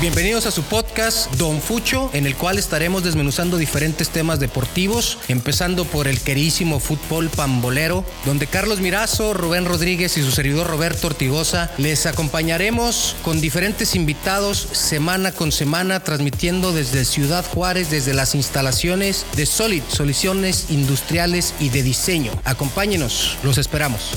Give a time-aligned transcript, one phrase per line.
[0.00, 5.84] Bienvenidos a su podcast Don Fucho, en el cual estaremos desmenuzando diferentes temas deportivos, empezando
[5.84, 11.70] por el querísimo fútbol pambolero, donde Carlos Mirazo, Rubén Rodríguez y su servidor Roberto Ortigosa
[11.76, 19.26] les acompañaremos con diferentes invitados semana con semana, transmitiendo desde Ciudad Juárez, desde las instalaciones
[19.36, 22.32] de Solid, soluciones industriales y de diseño.
[22.44, 24.12] Acompáñenos, los esperamos.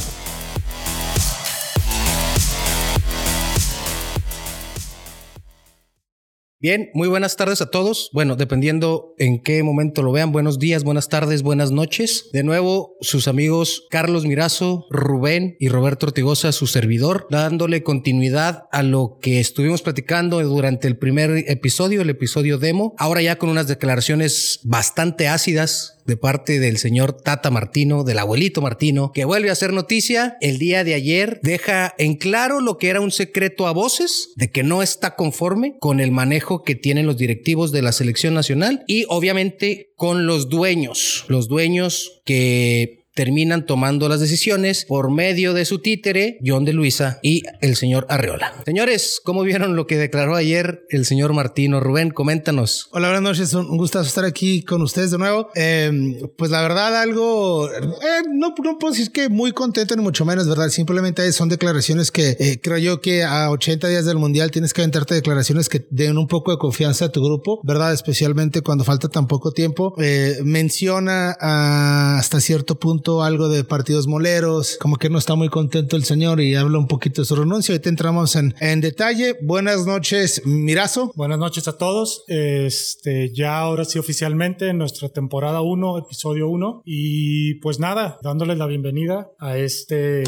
[6.64, 8.10] Bien, muy buenas tardes a todos.
[8.14, 12.30] Bueno, dependiendo en qué momento lo vean, buenos días, buenas tardes, buenas noches.
[12.32, 18.82] De nuevo, sus amigos Carlos Mirazo, Rubén y Roberto Ortigosa, su servidor, dándole continuidad a
[18.82, 22.96] lo que estuvimos platicando durante el primer episodio, el episodio demo.
[22.98, 28.62] Ahora ya con unas declaraciones bastante ácidas de parte del señor Tata Martino, del abuelito
[28.62, 30.38] Martino, que vuelve a hacer noticia.
[30.42, 34.52] El día de ayer, deja en claro lo que era un secreto a voces de
[34.52, 38.84] que no está conforme con el manejo que tienen los directivos de la selección nacional
[38.88, 45.66] y obviamente con los dueños, los dueños que terminan tomando las decisiones por medio de
[45.66, 48.54] su títere, John de Luisa y el señor Arreola.
[48.66, 51.80] Señores, ¿cómo vieron lo que declaró ayer el señor Martino?
[51.80, 52.88] Rubén, coméntanos.
[52.92, 53.54] Hola, buenas noches.
[53.54, 55.50] Un gusto estar aquí con ustedes de nuevo.
[55.56, 60.26] Eh, pues la verdad, algo, eh, no, no, puedo decir que muy contento ni mucho
[60.26, 60.70] menos, ¿verdad?
[60.70, 64.82] Simplemente son declaraciones que eh, creo yo que a 80 días del Mundial tienes que
[64.82, 67.94] aventarte declaraciones que den un poco de confianza a tu grupo, ¿verdad?
[67.94, 69.94] Especialmente cuando falta tan poco tiempo.
[70.44, 76.04] menciona hasta cierto punto algo de partidos moleros, como que no está muy contento el
[76.04, 77.74] señor y habla un poquito de su renuncia.
[77.74, 79.36] Ahorita entramos en, en detalle.
[79.42, 81.12] Buenas noches, Mirazo.
[81.16, 82.24] Buenas noches a todos.
[82.28, 86.84] Este, ya ahora sí oficialmente en nuestra temporada 1, episodio 1.
[86.86, 90.24] Y pues nada, dándoles la bienvenida a este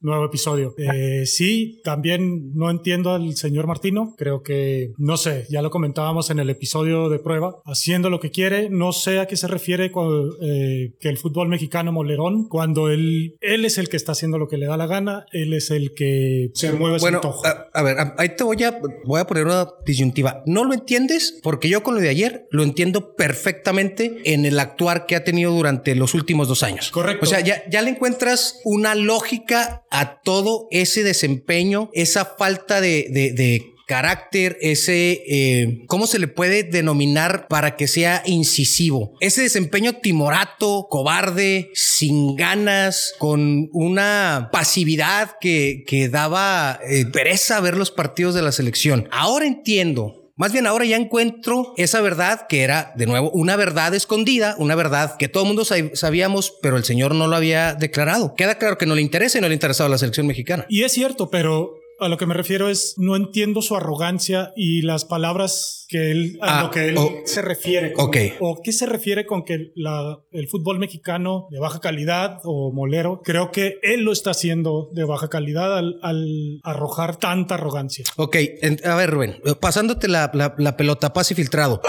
[0.00, 0.74] nuevo episodio.
[0.78, 4.14] Eh, sí, también no entiendo al señor Martino.
[4.16, 8.30] Creo que, no sé, ya lo comentábamos en el episodio de prueba, haciendo lo que
[8.30, 8.70] quiere.
[8.70, 13.36] No sé a qué se refiere con eh, que el fútbol mexicano molerón, cuando él,
[13.40, 15.92] él es el que está haciendo lo que le da la gana, él es el
[15.94, 19.68] que se mueve bueno, a, a, ver, ahí te voy a, voy a poner una
[19.84, 20.42] disyuntiva.
[20.46, 25.06] No lo entiendes porque yo con lo de ayer lo entiendo perfectamente en el actuar
[25.06, 26.90] que ha tenido durante los últimos dos años.
[26.90, 27.24] Correcto.
[27.24, 33.06] O sea, ya, ya le encuentras una lógica a todo ese desempeño, esa falta de,
[33.10, 39.16] de, carácter, ese, eh, ¿cómo se le puede denominar para que sea incisivo?
[39.18, 47.76] Ese desempeño timorato, cobarde, sin ganas, con una pasividad que, que daba eh, pereza ver
[47.76, 49.08] los partidos de la selección.
[49.10, 53.92] Ahora entiendo más bien ahora ya encuentro esa verdad que era, de nuevo, una verdad
[53.92, 58.34] escondida, una verdad que todo el mundo sabíamos, pero el señor no lo había declarado.
[58.36, 60.64] Queda claro que no le interesa y no le interesaba a la selección mexicana.
[60.70, 64.82] Y es cierto, pero a lo que me refiero es, no entiendo su arrogancia y
[64.82, 67.92] las palabras que él, a lo ah, que él se refiere.
[67.92, 72.72] Con, O qué se refiere con que la, el fútbol mexicano de baja calidad o
[72.72, 78.04] molero, creo que él lo está haciendo de baja calidad al, al arrojar tanta arrogancia.
[78.16, 78.36] Ok,
[78.84, 81.82] a ver Rubén, pasándote la, la, pelota, pase filtrado.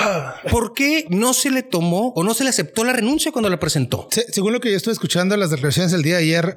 [0.49, 3.59] ¿Por qué no se le tomó o no se le aceptó la renuncia cuando la
[3.59, 4.07] presentó?
[4.09, 6.55] según lo que yo estuve escuchando las declaraciones del día de ayer,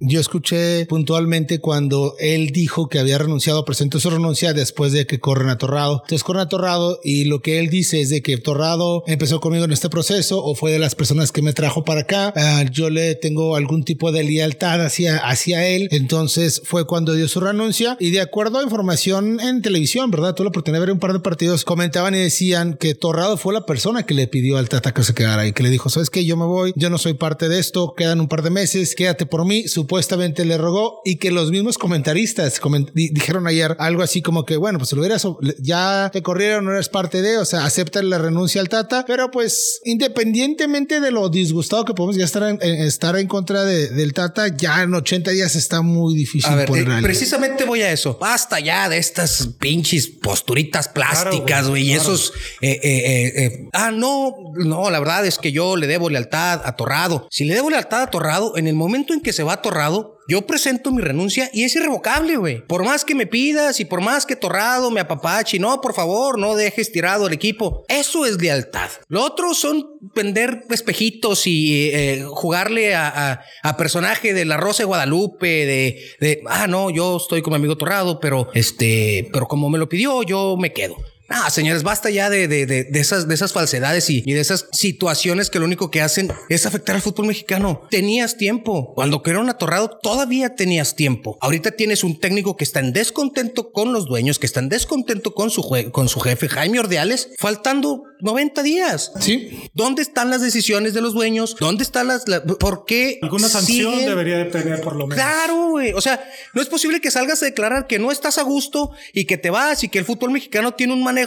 [0.00, 5.20] yo escuché puntualmente cuando él dijo que había renunciado, presentó su renuncia después de que
[5.20, 6.02] corren a Torrado.
[6.04, 9.64] Entonces corren a Torrado y lo que él dice es de que Torrado empezó conmigo
[9.64, 12.32] en este proceso o fue de las personas que me trajo para acá.
[12.36, 15.88] Ah, yo le tengo algún tipo de lealtad hacia, hacia él.
[15.90, 20.34] Entonces fue cuando dio su renuncia y de acuerdo a información en televisión, ¿verdad?
[20.34, 23.54] Tuve la oportunidad de ver un par de partidos, comentaban y decían que Torrado fue
[23.54, 26.10] la persona que le pidió al Tata que se quedara y que le dijo, sabes
[26.10, 28.94] que yo me voy, yo no soy parte de esto, quedan un par de meses,
[28.94, 29.68] quédate por mí.
[29.68, 32.53] Supuestamente le rogó y que los mismos comentaristas
[32.94, 35.26] dijeron ayer algo así como que, bueno, pues lo hubieras,
[35.58, 39.30] ya te corrí no eres parte de, o sea, acepta la renuncia al Tata, pero
[39.30, 44.12] pues independientemente de lo disgustado que podemos ya estar en, estar en contra de, del
[44.12, 46.52] Tata, ya en 80 días está muy difícil.
[46.52, 48.18] A ver, eh, precisamente voy a eso.
[48.20, 52.32] Basta ya de estas pinches posturitas plásticas, güey, y esos...
[52.60, 57.26] Eh, eh, ah, no, no, la verdad es que yo le debo lealtad a Torrado.
[57.30, 60.18] Si le debo lealtad a Torrado, en el momento en que se va a Torrado,
[60.28, 62.66] yo presento mi renuncia y es irrevocable, güey.
[62.66, 66.38] Por más que me pidas y por más que Torrado me apapache, no, por favor,
[66.38, 67.84] no dejes tirado el equipo.
[67.88, 68.90] Eso es lealtad.
[69.08, 74.86] Lo otro son vender espejitos y eh, jugarle a, a, personaje de la Rosa de
[74.86, 79.68] Guadalupe, de, de, ah, no, yo estoy con mi amigo Torrado, pero este, pero como
[79.68, 80.96] me lo pidió, yo me quedo.
[81.36, 84.40] Ah, señores, basta ya de, de, de, de esas, de esas falsedades y, y de
[84.40, 87.82] esas situaciones que lo único que hacen es afectar al fútbol mexicano.
[87.90, 88.92] Tenías tiempo.
[88.94, 91.36] Cuando quedaron atorrado, todavía tenías tiempo.
[91.40, 95.34] Ahorita tienes un técnico que está en descontento con los dueños, que está en descontento
[95.34, 99.12] con su, con su jefe, Jaime Ordeales, faltando 90 días.
[99.20, 99.70] Sí.
[99.74, 101.56] ¿Dónde están las decisiones de los dueños?
[101.58, 102.28] ¿Dónde están las...
[102.28, 103.18] la- ¿Por qué?
[103.22, 105.22] Alguna sanción siguen- debería de tener por lo menos.
[105.22, 105.92] Claro, güey.
[105.94, 109.24] O sea, no es posible que salgas a declarar que no estás a gusto y
[109.26, 111.23] que te vas y que el fútbol mexicano tiene un manejo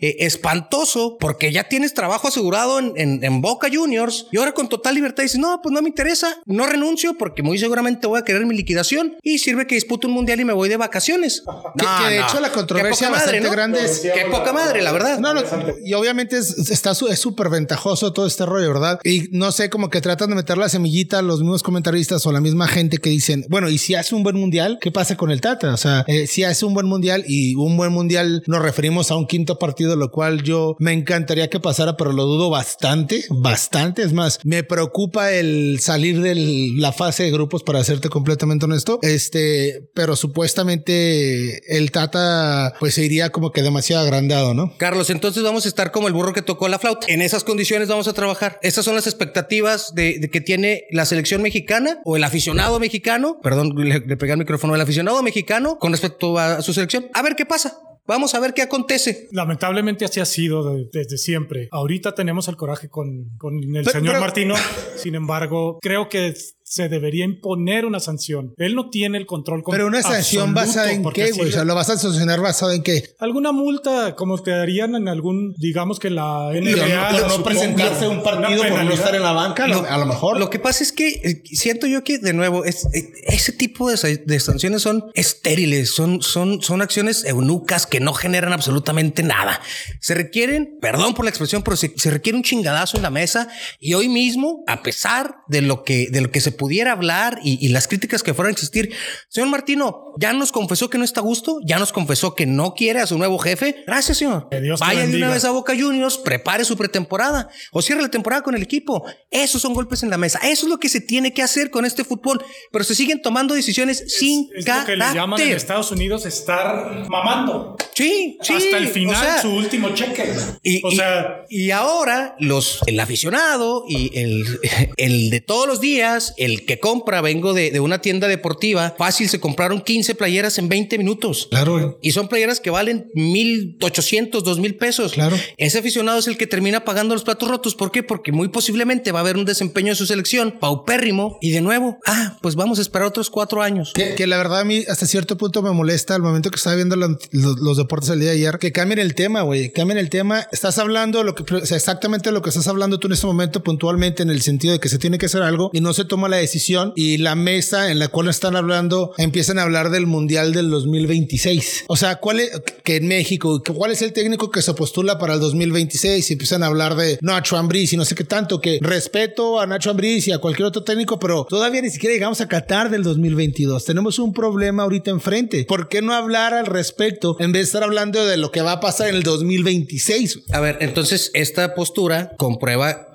[0.00, 4.68] eh, espantoso porque ya tienes trabajo asegurado en, en- en Boca Juniors y ahora con
[4.68, 8.24] total libertad dices, no, pues no me interesa, no renuncio porque muy seguramente voy a
[8.24, 11.42] querer mi liquidación y sirve que disputo un mundial y me voy de vacaciones.
[11.76, 12.26] Que- No, que de no.
[12.26, 15.18] hecho la Qué controversia poca bastante grande es- Qué poca madre, la verdad.
[15.18, 15.42] No, no,
[15.84, 19.00] y obviamente es, está su- es súper ventajoso todo este rollo, ¿verdad?
[19.04, 22.32] Y no sé, como que tratan de meter la semillita a los mismos comentaristas o
[22.32, 25.30] la misma gente que dicen, bueno, y si hace un buen mundial, ¿qué pasa con
[25.30, 25.72] el Tata?
[25.72, 29.16] O sea, eh, si hace un buen mundial y un buen mundial nos referimos a
[29.16, 34.02] un quinto partido, lo cual yo me encantaría que pasara, pero lo dudo bastante, bastante.
[34.02, 36.34] Es más, me preocupa el salir de
[36.76, 38.98] la fase de grupos, para serte completamente honesto.
[39.02, 44.76] Este, pero supuestamente el Tata, pues se iría como que demasiado agrandado, ¿no?
[44.78, 47.06] Carlos, entonces vamos a estar como el burro que tocó la flauta.
[47.08, 48.58] En esas condiciones vamos a trabajar.
[48.62, 53.38] Esas son las expectativas de, que tiene la selección mexicana o el aficionado mexicano.
[53.42, 54.74] Perdón, le, pegué al micrófono.
[54.74, 57.06] El aficionado mexicano con respecto a su selección.
[57.14, 57.78] A ver qué pasa.
[58.06, 59.28] Vamos a ver qué acontece.
[59.32, 61.68] Lamentablemente así ha sido de- desde siempre.
[61.70, 64.54] Ahorita tenemos el coraje con, con el Pero- señor pero- Martino.
[64.96, 66.34] Sin embargo, creo que
[66.74, 68.52] se debería imponer una sanción.
[68.58, 69.62] Él no tiene el control.
[69.62, 71.48] con- Pero una sanción basada en qué, güey?
[71.50, 73.14] O sea, lo vas a sancionar basado en qué?
[73.20, 77.08] Alguna multa, como te darían en algún, digamos que la NBA.
[77.12, 79.98] Pero no supongo, presentarse a un partido por no estar en la banca, Lo- a
[79.98, 80.38] lo mejor.
[80.38, 83.88] Lo que pasa es que eh, siento yo que, de nuevo, es, eh, ese tipo
[83.90, 89.60] de, de sanciones son estériles, son, son, son acciones eunucas que no generan absolutamente nada.
[90.00, 93.48] Se requieren, perdón por la expresión, pero se, se requiere un chingadazo en la mesa
[93.78, 97.68] y hoy mismo, a pesar de lo que, de lo que se pudiera hablar y,
[97.68, 98.90] las críticas que fueran a existir,
[99.28, 102.74] señor Martino ya nos confesó que no está a gusto, ya nos confesó que no
[102.74, 103.84] quiere a su nuevo jefe.
[103.86, 104.48] Gracias, señor.
[104.50, 108.10] Que Dios Vaya de una vez a Boca Juniors, prepare su pretemporada o cierre la
[108.10, 109.04] temporada con el equipo.
[109.30, 110.38] Esos son golpes en la mesa.
[110.44, 112.44] Eso es lo que se tiene que hacer con este fútbol.
[112.72, 115.56] Pero se siguen tomando decisiones sin Es lo que le llaman en carácter.
[115.56, 117.76] Estados Unidos estar mamando.
[117.94, 118.54] Sí, sí.
[118.54, 120.32] Hasta el o final, sea, su último cheque.
[120.62, 124.44] y, o y- sea, y ahora los, el aficionado y el,
[124.96, 129.28] el de todos los días, el que compra, vengo de, de una tienda deportiva, fácil,
[129.28, 131.48] se compraron 15 playeras en 20 minutos.
[131.50, 131.98] Claro.
[132.02, 135.12] Y son playeras que valen 1.800, 2.000 pesos.
[135.12, 135.36] Claro.
[135.56, 137.74] Ese aficionado es el que termina pagando los platos rotos.
[137.74, 138.02] ¿Por qué?
[138.02, 141.38] Porque muy posiblemente va a haber un desempeño de su selección paupérrimo.
[141.40, 143.92] Y de nuevo, ah, pues vamos a esperar otros cuatro años.
[143.94, 146.76] Que, que la verdad a mí hasta cierto punto me molesta al momento que estaba
[146.76, 150.10] viendo los, los deportes el día de ayer, que cambien el tema, güey, cambien el
[150.10, 150.46] tema.
[150.52, 153.62] Estás hablando lo que, o sea, exactamente lo que estás hablando tú en este momento
[153.62, 156.28] puntualmente en el sentido de que se tiene que hacer algo y no se toma
[156.28, 160.52] la decisión y la mesa en la cual están hablando empiezan a hablar del Mundial
[160.52, 161.84] del 2026.
[161.88, 162.50] O sea, ¿cuál es,
[162.82, 166.62] que en México, cuál es el técnico que se postula para el 2026 y empiezan
[166.62, 170.28] a hablar de Nacho Ambriz y no sé qué tanto, que respeto a Nacho Ambriz
[170.28, 173.84] y a cualquier otro técnico, pero todavía ni siquiera llegamos a Qatar del 2022.
[173.84, 175.64] Tenemos un problema ahorita enfrente.
[175.64, 178.72] ¿Por qué no hablar al respecto en vez de estar hablando de lo que va
[178.72, 180.40] a pasar en el 2026?
[180.52, 183.13] A ver, entonces esta postura comprueba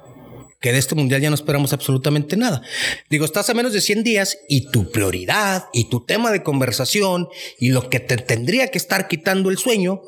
[0.60, 2.62] que de este mundial ya no esperamos absolutamente nada.
[3.10, 7.30] Digo, estás a menos de 100 días y tu prioridad y tu tema de conversación
[7.58, 10.02] y lo que te tendría que estar quitando el sueño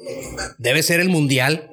[0.57, 1.69] debe ser el mundial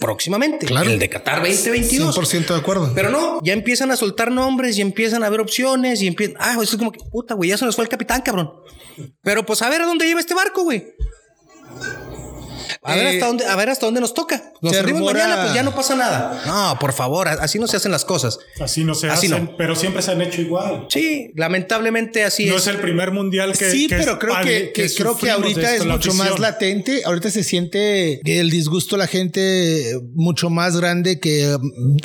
[0.00, 0.90] próximamente, Claro.
[0.90, 2.14] el de Qatar 2022.
[2.16, 2.92] 100% de acuerdo.
[2.94, 6.36] Pero no, ya empiezan a soltar nombres y empiezan a ver opciones y empiezan.
[6.40, 8.50] Ah, eso es como que puta, güey, ya se nos fue el capitán, cabrón.
[9.22, 10.84] Pero pues a ver a dónde lleva este barco, güey.
[12.86, 14.52] A ver, Eh, hasta dónde, a ver hasta dónde nos toca.
[14.62, 16.42] Nos se salimos rumora- mañana, pues ya no pasa nada.
[16.46, 18.38] No, por favor, así no se hacen las cosas.
[18.60, 19.56] así no se Así hacen, no.
[19.56, 20.86] pero siempre se han hecho igual.
[20.88, 22.62] Sí, lamentablemente así No es.
[22.62, 23.70] es el primer mundial que.
[23.70, 27.02] sí, que pero es- creo que, que creo que ahorita esto, es mucho más latente.
[27.04, 31.56] Ahorita se siente el disgusto de la gente mucho más grande que,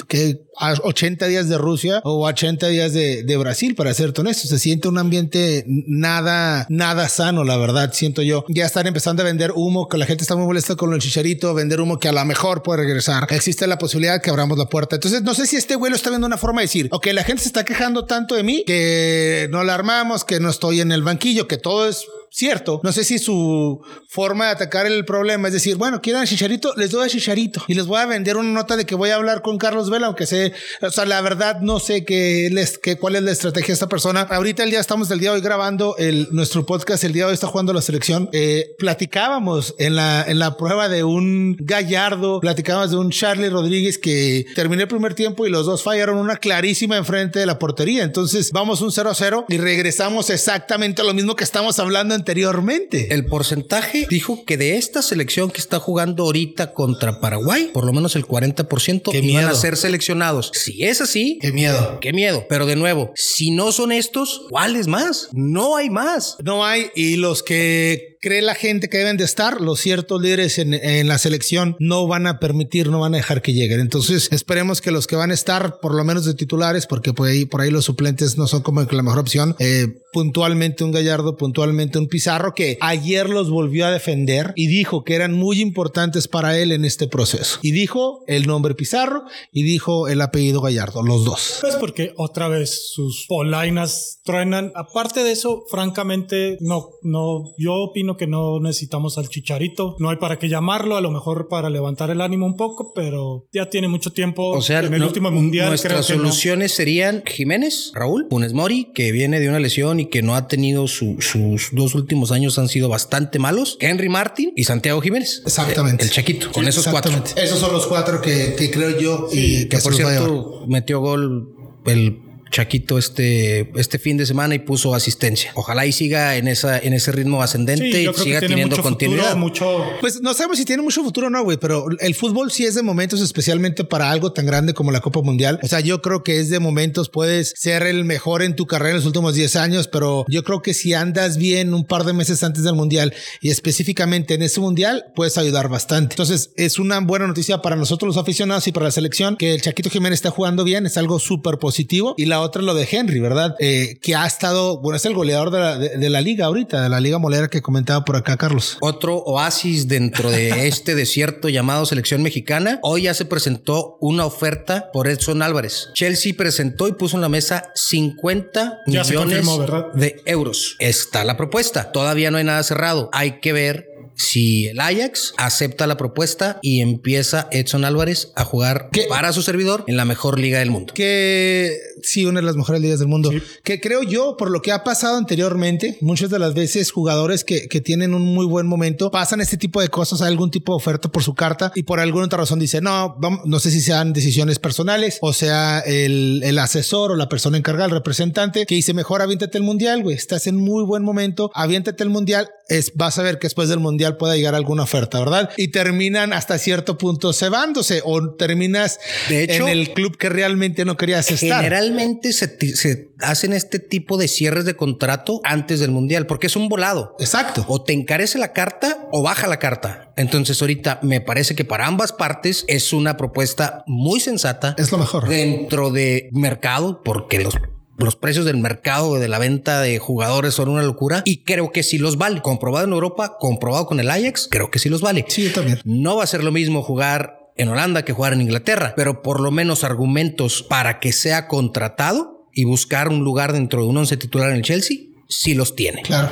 [0.07, 4.47] que a 80 días de Rusia o 80 días de, de Brasil, para ser honesto.
[4.47, 8.45] Se siente un ambiente nada, nada sano, la verdad, siento yo.
[8.47, 11.53] Ya están empezando a vender humo, que la gente está muy molesta con el chicharito,
[11.55, 13.27] vender humo que a lo mejor puede regresar.
[13.31, 14.95] Existe la posibilidad que abramos la puerta.
[14.97, 17.23] Entonces, no sé si este güey lo está viendo una forma de decir, ok, la
[17.23, 20.91] gente se está quejando tanto de mí que no la armamos, que no estoy en
[20.91, 22.79] el banquillo, que todo es cierto.
[22.83, 26.73] No sé si su forma de atacar el problema es decir, bueno, quieren a Chicharito,
[26.77, 29.15] les doy a Chicharito y les voy a vender una nota de que voy a
[29.15, 32.97] hablar con Carlos Vela, aunque sé, o sea, la verdad no sé qué les, qué,
[32.97, 34.21] cuál es la estrategia de esta persona.
[34.21, 37.29] Ahorita el día estamos del día de hoy grabando el, nuestro podcast, el día de
[37.29, 38.29] hoy está jugando la selección.
[38.31, 43.97] Eh, platicábamos en la, en la prueba de un Gallardo, platicábamos de un Charlie Rodríguez
[43.97, 48.03] que terminó el primer tiempo y los dos fallaron una clarísima enfrente de la portería.
[48.03, 52.20] Entonces vamos un 0 a 0 y regresamos exactamente a lo mismo que estamos hablando
[52.21, 53.13] anteriormente.
[53.13, 57.93] El porcentaje dijo que de esta selección que está jugando ahorita contra Paraguay, por lo
[57.93, 59.49] menos el 40% Qué iban miedo.
[59.49, 60.51] a ser seleccionados.
[60.53, 61.97] Si es así, Qué miedo.
[61.99, 62.45] qué miedo.
[62.47, 65.29] Pero de nuevo, si no son estos, ¿cuáles más?
[65.33, 66.37] No hay más.
[66.43, 70.59] No hay, y los que cree la gente que deben de estar, los ciertos líderes
[70.59, 73.79] en, en la selección no van a permitir, no van a dejar que lleguen.
[73.79, 77.27] Entonces esperemos que los que van a estar, por lo menos de titulares, porque por
[77.27, 81.35] ahí, por ahí los suplentes no son como la mejor opción, eh, puntualmente un Gallardo,
[81.35, 86.27] puntualmente un Pizarro, que ayer los volvió a defender y dijo que eran muy importantes
[86.27, 87.59] para él en este proceso.
[87.61, 91.57] Y dijo el nombre Pizarro y dijo el apellido Gallardo, los dos.
[91.61, 94.71] Pues porque otra vez sus polainas truenan.
[94.75, 99.95] Aparte de eso, francamente, no, no, yo opino que no necesitamos al chicharito.
[99.99, 103.47] No hay para qué llamarlo, a lo mejor para levantar el ánimo un poco, pero
[103.51, 104.51] ya tiene mucho tiempo.
[104.51, 105.69] O sea, en el no- último mundial.
[105.69, 106.29] nuestras creo que no.
[106.29, 110.47] soluciones serían Jiménez, Raúl, Funes Mori, que viene de una lesión y que no ha
[110.47, 115.41] tenido su- sus dos últimos años han sido bastante malos, Henry Martin y Santiago Jiménez.
[115.45, 116.03] Exactamente.
[116.03, 117.11] El, el Chaquito, con esos cuatro.
[117.35, 122.19] Esos son los cuatro que, que creo yo y Que por cierto metió gol el
[122.51, 125.51] Chaquito este, este fin de semana y puso asistencia.
[125.55, 129.23] Ojalá y siga en esa en ese ritmo ascendente Sí, y siga teniendo mucho continuidad.
[129.23, 129.85] futuro, mucho.
[130.01, 132.75] Pues no sabemos si tiene mucho futuro o no, güey, pero el fútbol sí es
[132.75, 135.59] de momentos, especialmente para algo tan grande como la Copa Mundial.
[135.63, 138.91] O sea, yo creo que es de momentos, puedes ser el mejor en tu carrera
[138.91, 142.13] en los últimos 10 años, pero yo creo que si andas bien un par de
[142.13, 146.13] meses antes del Mundial y específicamente en ese Mundial, puedes ayudar bastante.
[146.13, 149.61] Entonces, es una buena noticia para nosotros los aficionados y para la selección que el
[149.61, 152.13] Chaquito Jiménez está jugando bien, es algo súper positivo.
[152.17, 153.55] Y la otra es lo de Henry, ¿verdad?
[153.59, 156.81] Eh, que ha estado, bueno, es el goleador de la, de- de la liga ahorita,
[156.81, 158.77] de la liga molera que comentaba por acá, Carlos.
[158.81, 162.79] Otro oasis dentro de este desierto llamado selección mexicana.
[162.83, 165.89] Hoy ya se presentó una oferta por Edson Álvarez.
[165.93, 169.45] Chelsea presentó y puso en la mesa 50 Ya se millones
[169.93, 170.75] de euros.
[170.79, 171.91] Está la propuesta.
[171.91, 173.09] Todavía no hay nada cerrado.
[173.13, 173.90] Hay que ver
[174.21, 179.05] si el Ajax acepta la propuesta y empieza Edson Álvarez a jugar ¿Qué?
[179.09, 180.93] para su servidor en la mejor liga del mundo.
[180.93, 183.31] que sí, una de las mejores ligas del mundo.
[183.31, 183.41] Sí.
[183.63, 187.67] Que creo yo, por lo que ha pasado anteriormente, muchas de las veces jugadores que,
[187.67, 190.77] que tienen un muy buen momento pasan este tipo de cosas, hay algún tipo de
[190.77, 193.81] oferta por su carta y por alguna otra razón dice, no, vamos, no sé si
[193.81, 198.75] sean decisiones personales o sea el, el asesor o la persona encargada, el representante, que
[198.75, 202.93] dice, mejor aviéntate el mundial, güey, estás en muy buen momento, aviéntate el mundial, es,
[202.95, 205.49] vas a ver que después del mundial pueda llegar alguna oferta, ¿verdad?
[205.57, 208.99] Y terminan hasta cierto punto cebándose o terminas
[209.29, 211.63] De hecho, en el club que realmente no querías estar.
[211.63, 216.55] Generalmente se, se hacen este tipo de cierres de contrato antes del mundial porque es
[216.55, 217.15] un volado.
[217.19, 217.65] Exacto.
[217.67, 220.11] O te encarece la carta o baja la carta.
[220.17, 224.97] Entonces ahorita me parece que para ambas partes es una propuesta muy sensata Es lo
[224.97, 225.27] mejor.
[225.27, 227.55] dentro de mercado porque los
[228.05, 231.83] los precios del mercado de la venta de jugadores son una locura y creo que
[231.83, 232.41] sí los vale.
[232.41, 235.25] Comprobado en Europa, comprobado con el Ajax, creo que sí los vale.
[235.27, 235.79] Sí, yo también.
[235.83, 239.39] No va a ser lo mismo jugar en Holanda que jugar en Inglaterra, pero por
[239.39, 244.17] lo menos argumentos para que sea contratado y buscar un lugar dentro de un once
[244.17, 244.97] titular en el Chelsea,
[245.29, 246.01] sí los tiene.
[246.01, 246.31] Claro.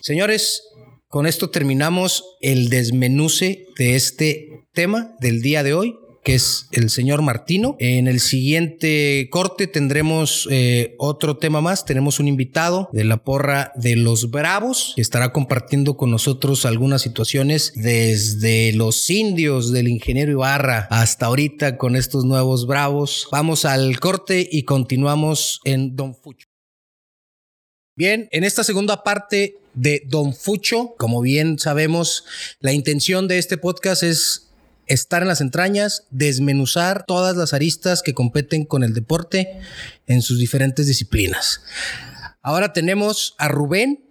[0.00, 0.62] Señores,
[1.08, 6.90] con esto terminamos el desmenuce de este tema del día de hoy que es el
[6.90, 7.76] señor Martino.
[7.78, 11.84] En el siguiente corte tendremos eh, otro tema más.
[11.84, 17.02] Tenemos un invitado de la porra de los Bravos que estará compartiendo con nosotros algunas
[17.02, 23.28] situaciones desde los indios del ingeniero Ibarra hasta ahorita con estos nuevos Bravos.
[23.30, 26.48] Vamos al corte y continuamos en Don Fucho.
[27.96, 32.24] Bien, en esta segunda parte de Don Fucho, como bien sabemos,
[32.60, 34.53] la intención de este podcast es
[34.86, 39.60] estar en las entrañas, desmenuzar todas las aristas que competen con el deporte
[40.06, 41.62] en sus diferentes disciplinas.
[42.42, 44.04] Ahora tenemos a Rubén,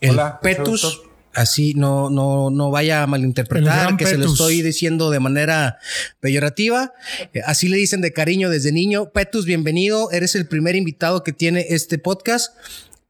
[0.00, 1.02] el Hola, Petus.
[1.34, 5.78] Así no, no, no vaya a malinterpretar que se lo estoy diciendo de manera
[6.20, 6.94] peyorativa.
[7.34, 9.10] Eh, Así le dicen de cariño desde niño.
[9.10, 10.10] Petus, bienvenido.
[10.12, 12.56] Eres el primer invitado que tiene este podcast.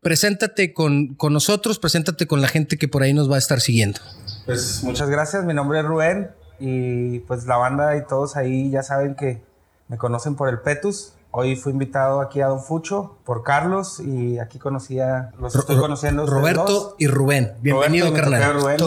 [0.00, 3.60] Preséntate con, con nosotros, preséntate con la gente que por ahí nos va a estar
[3.60, 4.00] siguiendo.
[4.44, 8.82] Pues muchas gracias, mi nombre es Rubén y pues la banda y todos ahí ya
[8.82, 9.42] saben que
[9.88, 14.38] me conocen por el Petus Hoy fui invitado aquí a Don Fucho por Carlos y
[14.38, 16.24] aquí conocí a los estoy conociendo.
[16.24, 16.94] Roberto dos.
[16.98, 17.52] y Rubén.
[17.60, 18.54] Bienvenido, Roberto carnal.
[18.54, 18.78] Rubén,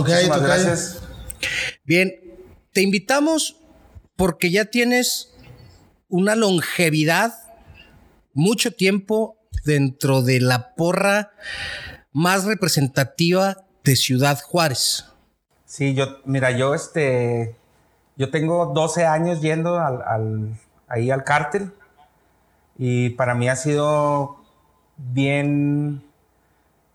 [0.42, 1.00] gracias.
[1.84, 2.12] Bien,
[2.74, 3.58] te invitamos
[4.16, 5.36] porque ya tienes
[6.08, 7.36] una longevidad,
[8.34, 11.34] mucho tiempo dentro de la porra
[12.12, 15.06] más representativa de Ciudad Juárez.
[15.66, 17.59] Sí, yo, mira, yo este,
[18.20, 20.56] yo tengo 12 años yendo al, al-
[20.90, 21.74] ahí al cártel
[22.78, 24.38] y para mí ha sido
[24.98, 26.04] bien,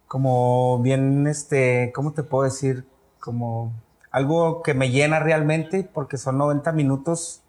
[0.08, 2.84] como bien, este, ¿cómo te puedo decir?
[3.20, 3.72] Como
[4.10, 7.42] algo que me llena realmente porque son 90 minutos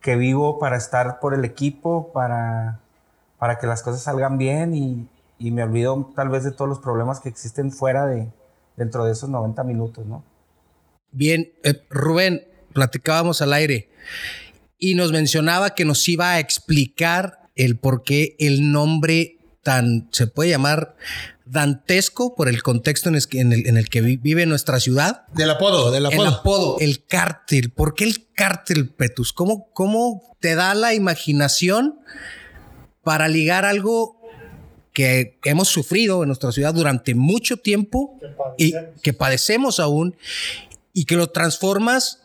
[0.00, 2.80] que vivo para estar por el equipo, para,
[3.38, 6.80] para que las cosas salgan bien y, y me olvido tal vez de todos los
[6.80, 8.28] problemas que existen fuera de,
[8.76, 10.24] dentro de esos 90 minutos, ¿no?
[11.12, 12.42] Bien, eh, Rubén,
[12.74, 13.88] platicábamos al aire
[14.78, 20.26] y nos mencionaba que nos iba a explicar el por qué el nombre tan, se
[20.26, 20.94] puede llamar
[21.46, 24.80] dantesco por el contexto en el, que- en el- en el que vi- vive nuestra
[24.80, 25.26] ciudad.
[25.34, 26.28] Del apodo, del El apodo.
[26.28, 27.70] apodo, el cártel.
[27.70, 29.32] ¿Por qué el cártel, Petus?
[29.32, 31.98] ¿Cómo, ¿Cómo te da la imaginación
[33.02, 34.20] para ligar algo
[34.92, 38.18] que hemos sufrido en nuestra ciudad durante mucho tiempo
[38.56, 40.16] y que padecemos aún
[40.92, 42.20] y que lo transformas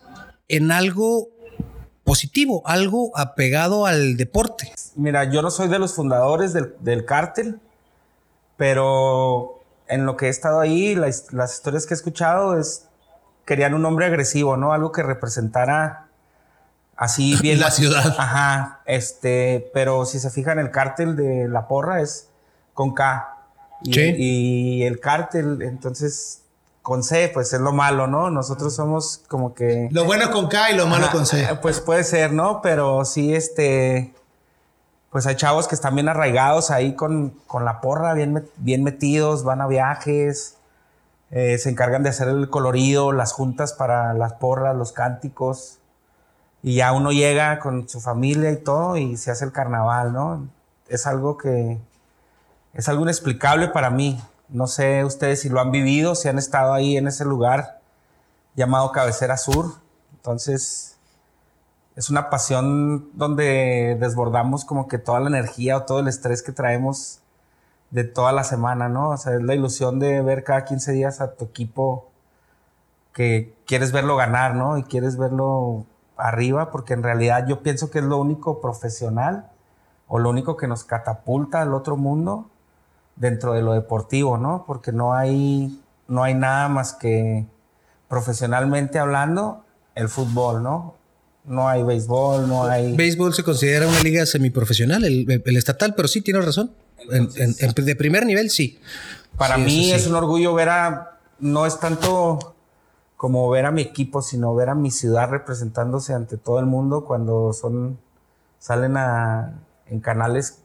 [0.50, 1.30] en algo
[2.04, 4.72] positivo, algo apegado al deporte?
[4.96, 7.60] Mira, yo no soy de los fundadores del, del cártel,
[8.58, 12.86] pero en lo que he estado ahí, las, las historias que he escuchado es
[13.46, 14.74] querían un hombre agresivo, ¿no?
[14.74, 16.08] Algo que representara
[16.96, 18.16] así bien La ciudad.
[18.18, 22.28] Ajá, este, pero si se fijan, el cártel de la porra es
[22.74, 23.36] con K.
[23.84, 24.14] Y, Sí.
[24.18, 26.42] y el cártel, entonces,
[26.90, 28.32] con C, pues es lo malo, ¿no?
[28.32, 29.88] Nosotros somos como que...
[29.92, 31.44] Lo bueno con K y lo malo con C.
[31.44, 32.62] eh, Pues puede ser, ¿no?
[32.64, 34.14] Pero sí, este.
[35.12, 39.44] Pues hay chavos que están bien arraigados ahí con, con la porra, bien, bien metidos,
[39.44, 40.58] van a viajes,
[41.32, 45.78] eh, se encargan de hacer el colorido, las juntas para las porras, los cánticos.
[46.64, 50.48] Y ya uno llega con su familia y todo y se hace el carnaval, ¿no?
[50.88, 51.78] Es algo que.
[52.74, 54.20] Es algo inexplicable para mí.
[54.50, 57.82] No sé ustedes si lo han vivido, si han estado ahí en ese lugar
[58.56, 59.76] llamado Cabecera Sur.
[60.16, 60.98] Entonces,
[61.96, 66.52] es una pasión donde desbordamos como que toda la energía o todo el estrés que
[66.52, 67.20] traemos
[67.92, 69.10] de toda la semana, ¿no?
[69.10, 72.10] O sea, es la ilusión de ver cada 15 días a tu equipo
[73.14, 74.78] que quieres verlo ganar, ¿no?
[74.78, 75.86] Y quieres verlo
[76.18, 79.50] arriba, porque en realidad yo pienso que es lo único profesional
[80.08, 82.50] o lo único que nos catapulta al otro mundo
[83.20, 84.64] dentro de lo deportivo, ¿no?
[84.66, 87.46] Porque no hay, no hay nada más que
[88.08, 89.64] profesionalmente hablando
[89.96, 90.96] el fútbol, ¿no?
[91.46, 92.96] No hay béisbol, no hay...
[92.96, 96.72] Béisbol se considera una liga semiprofesional, el, el estatal, pero sí tienes razón.
[97.12, 98.80] En- en- en- de primer nivel, sí.
[99.38, 99.92] Para Sí, mí sí.
[99.92, 102.56] es un orgullo ver a, no es tanto
[103.16, 107.06] como ver a mi equipo, sino ver a mi ciudad representándose ante todo el mundo
[107.06, 107.98] cuando son,
[108.60, 110.60] salen a, en canales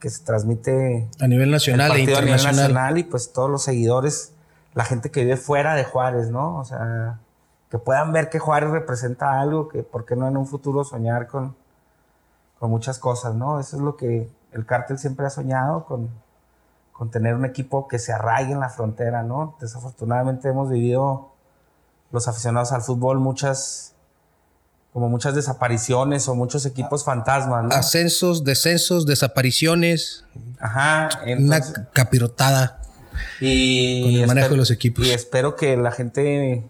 [0.00, 2.72] que se transmite A nivel nacional e partido a nivel internacional.
[2.72, 4.32] nacional y pues todos los seguidores,
[4.74, 6.58] la gente que vive fuera de Juárez, ¿no?
[6.58, 7.18] O sea,
[7.70, 11.26] que puedan ver que Juárez representa algo, que por qué no en un futuro soñar
[11.26, 11.56] con,
[12.58, 13.58] con muchas cosas, ¿no?
[13.60, 16.10] Eso es lo que el cártel siempre ha soñado con,
[16.92, 19.56] con tener un equipo que se arraigue en la frontera, ¿no?
[19.60, 21.30] Desafortunadamente hemos vivido
[22.12, 23.93] los aficionados al fútbol muchas
[24.94, 27.70] como muchas desapariciones o muchos equipos fantasmas, ¿no?
[27.74, 30.24] Ascensos, descensos, desapariciones,
[30.60, 31.60] Ajá, una
[31.92, 32.80] capirotada.
[33.40, 35.04] y con el manejo espero- de los equipos.
[35.04, 36.64] Y espero que la gente,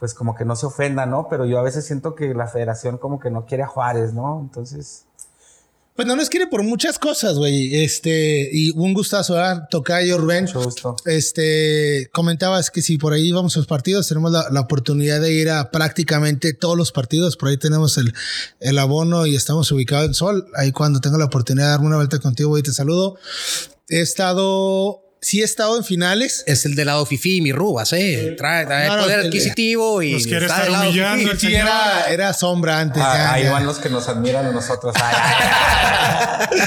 [0.00, 1.28] pues como que no se ofenda, ¿no?
[1.30, 4.40] Pero yo a veces siento que la federación como que no quiere a Juárez, ¿no?
[4.40, 5.04] Entonces,
[5.98, 7.74] Pues no nos quiere por muchas cosas, güey.
[7.82, 9.66] Este, y un gustazo, ¿verdad?
[9.68, 10.44] Tocayo Rubén.
[10.44, 10.94] mucho gusto.
[11.04, 15.32] Este, comentabas que si por ahí vamos a los partidos, tenemos la, la oportunidad de
[15.32, 17.36] ir a prácticamente todos los partidos.
[17.36, 18.14] Por ahí tenemos el,
[18.60, 20.46] el abono y estamos ubicados en Sol.
[20.54, 23.18] Ahí cuando tenga la oportunidad de darme una vuelta contigo, güey, te saludo.
[23.88, 26.44] He estado, sí he estado en finales.
[26.46, 28.34] Es el del lado Fifi, mi rubas, ¿eh?
[28.36, 30.12] Trae, trae No, no, poder el- adquisitivo y.
[30.14, 33.02] Nos quiere está estar del lado humillando Sí, era, era sombra antes.
[33.04, 33.52] Ah, ya, ahí ya.
[33.52, 34.94] van los que nos admiran a nosotros.
[34.96, 35.14] Ay,
[36.50, 36.58] ay,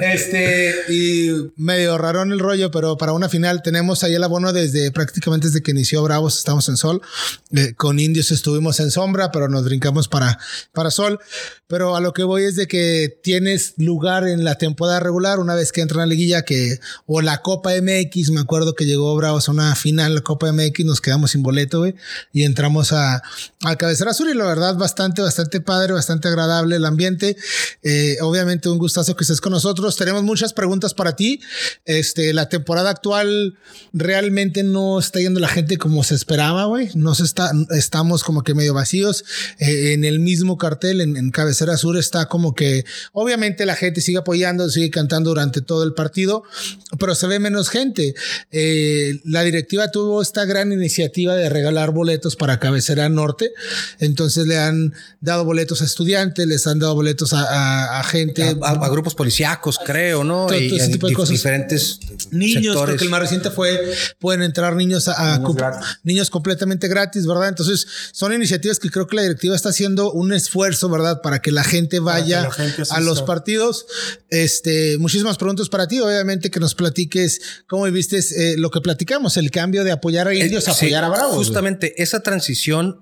[0.00, 4.90] Este, y medio rarón el rollo, pero para una final tenemos ahí el abono desde
[4.90, 7.00] prácticamente desde que inició Bravos, estamos en Sol.
[7.56, 10.38] Eh, con Indios estuvimos en sombra, pero nos brincamos para,
[10.72, 11.20] para Sol.
[11.66, 15.54] Pero a lo que voy es de que tienes lugar en la temporada regular, una
[15.54, 19.14] vez que entra en la liguilla que, o la Copa MX, me acuerdo que llegó
[19.16, 21.94] Bravos a una final la Copa MX, nos quedamos sin boleto, güey,
[22.32, 23.22] y entramos a,
[23.62, 27.36] a Cabecera Sur y la verdad bastante, bastante padre, bastante agradable el ambiente.
[27.82, 29.96] Eh, obviamente un gustazo que estés con nosotros.
[29.96, 31.40] Tenemos muchas preguntas para ti.
[31.84, 33.58] Este, la temporada actual
[33.92, 36.90] realmente no está yendo la gente como se esperaba, güey.
[36.94, 39.24] No se está, estamos como que medio vacíos.
[39.58, 44.18] Eh, en el mismo cartel, en, Cabecera Sur está como que, obviamente la gente sigue
[44.18, 46.44] apoyando, sigue cantando durante todo el partido,
[46.98, 48.14] pero se ve menos gente.
[48.52, 53.52] Eh, la directiva tuvo esta gran iniciativa de regalar boletos para Cabecera Norte,
[53.98, 58.42] entonces le han dado boletos a estudiantes, les han dado boletos a, a- a gente.
[58.42, 60.46] A, a- a grupos policíacos, creo, ¿no?
[60.46, 61.30] Todo- todo ese tipo de cosas.
[61.30, 61.98] diferentes
[62.30, 62.92] Niños, sectores.
[62.92, 65.86] porque el más reciente fue, pueden entrar niños a, a Niños cup- gratis.
[66.04, 67.48] niños completamente gratis, ¿verdad?
[67.48, 71.20] Entonces, son iniciativas que creo que la directiva está haciendo un esfuerzo, ¿verdad?
[71.22, 73.86] Para que la gente vaya la gente a los partidos.
[74.30, 79.36] Este, muchísimas preguntas para ti, obviamente que nos platiques cómo viviste eh, lo que platicamos,
[79.36, 81.28] el cambio de apoyar a indios a Eh, sí, apoyar a Bravos.
[81.34, 81.38] güey.
[81.44, 83.00] Justamente esa transición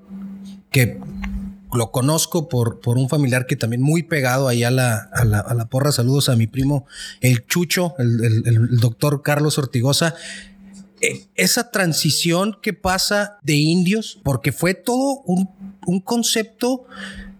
[0.71, 0.99] que
[1.75, 5.41] lo conozco por, por un familiar que también muy pegado ahí a la, a la,
[5.41, 5.91] a la porra.
[5.91, 6.87] Saludos a mi primo,
[7.21, 10.15] el Chucho, el, el- el doctor Carlos Ortigosa.
[11.01, 15.49] Eh, Esa transición que pasa de indios, porque fue todo un,
[15.87, 16.85] un concepto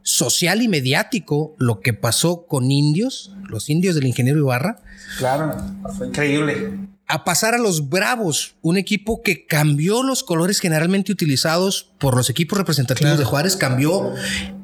[0.03, 4.81] social y mediático lo que pasó con indios, los indios del ingeniero Ibarra,
[5.19, 5.55] Claro,
[5.97, 6.71] fue increíble.
[7.13, 12.31] A pasar a los Bravos, un equipo que cambió los colores generalmente utilizados por los
[12.31, 13.19] equipos representativos Claro.
[13.19, 14.15] de Juárez, cambió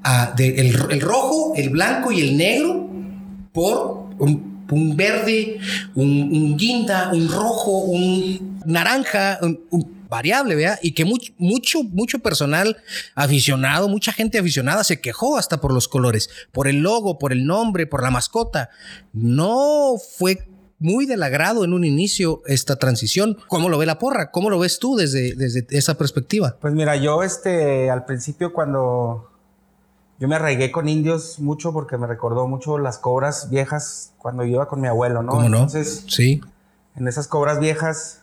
[0.02, 2.88] a de- el, el rojo, el blanco y el negro
[3.52, 5.58] por un, un verde,
[5.94, 10.78] un, un guinda, un rojo, un naranja, un, un variable, ¿vea?
[10.82, 12.78] Y que mucho, mucho, mucho personal
[13.14, 17.44] aficionado, mucha gente aficionada se quejó hasta por los colores, por el logo, por el
[17.44, 18.70] nombre, por la mascota.
[19.12, 20.47] No fue
[20.78, 23.36] muy del agrado en un inicio esta transición.
[23.48, 24.30] ¿Cómo lo ve la porra?
[24.30, 26.56] ¿Cómo lo ves tú desde, desde esa perspectiva?
[26.60, 29.30] Pues mira, yo este al principio cuando
[30.18, 34.54] yo me arraigué con indios mucho porque me recordó mucho las cobras viejas cuando yo
[34.54, 35.32] iba con mi abuelo, ¿no?
[35.32, 35.56] ¿Cómo no?
[35.58, 36.40] Entonces, sí.
[36.96, 38.22] en esas cobras viejas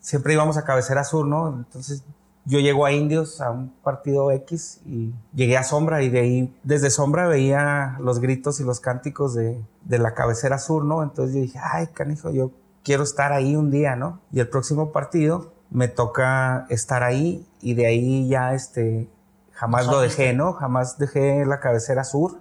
[0.00, 1.48] siempre íbamos a cabecera sur, ¿no?
[1.48, 2.02] Entonces
[2.44, 6.54] yo llego a indios a un partido X y llegué a sombra y de ahí
[6.62, 11.02] desde sombra veía los gritos y los cánticos de, de la cabecera sur, ¿no?
[11.02, 12.50] Entonces yo dije, ay, canijo, yo
[12.82, 14.20] quiero estar ahí un día, ¿no?
[14.32, 19.08] Y el próximo partido me toca estar ahí y de ahí ya este
[19.52, 20.54] jamás lo dejé, ¿no?
[20.54, 22.40] Jamás dejé la cabecera sur.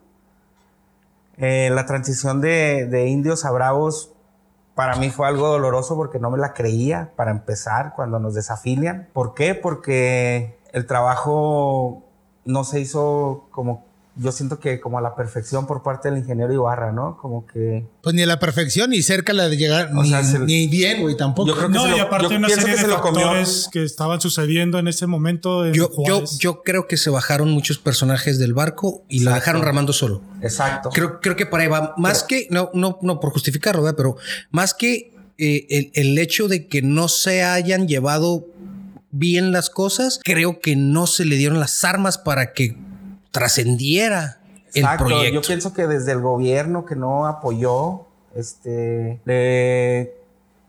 [1.37, 4.13] Eh, la transición de, de indios a bravos
[4.79, 9.09] para mí fue algo doloroso porque no me la creía para empezar cuando nos desafilian.
[9.11, 9.53] ¿Por qué?
[9.53, 12.05] Porque el trabajo
[12.45, 13.83] no se hizo como,
[14.19, 17.17] yo siento que como a la perfección por parte del ingeniero Ibarra, ¿no?
[17.21, 17.85] Como que...
[18.03, 20.67] Pues ni a la perfección, ni cerca la de llegar, O ni, sea, se- ni
[20.67, 21.47] bien, güey, tampoco.
[21.47, 23.01] Yo creo que No, se y lo- aparte yo una serie que de se lo
[23.01, 23.21] comió.
[23.21, 27.49] factores que estaban sucediendo en ese momento en Yo, yo, yo creo que se bajaron
[27.51, 30.21] muchos personajes del barco y lo dejaron remando solo.
[30.41, 30.89] Exacto.
[30.89, 31.93] Creo, creo que por ahí va.
[31.97, 33.95] Más que, no, no, no por justificarlo, ¿verdad?
[33.97, 34.17] pero
[34.51, 38.45] más que eh, el, el hecho de que no se hayan llevado
[39.11, 42.77] bien las cosas, creo que no se le dieron las armas para que
[43.31, 44.39] trascendiera
[44.73, 45.33] el Exacto, proyecto.
[45.33, 50.13] Yo pienso que desde el gobierno que no apoyó, este, de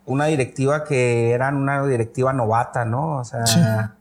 [0.06, 3.18] una directiva que era una directiva novata, ¿no?
[3.18, 3.94] O sea,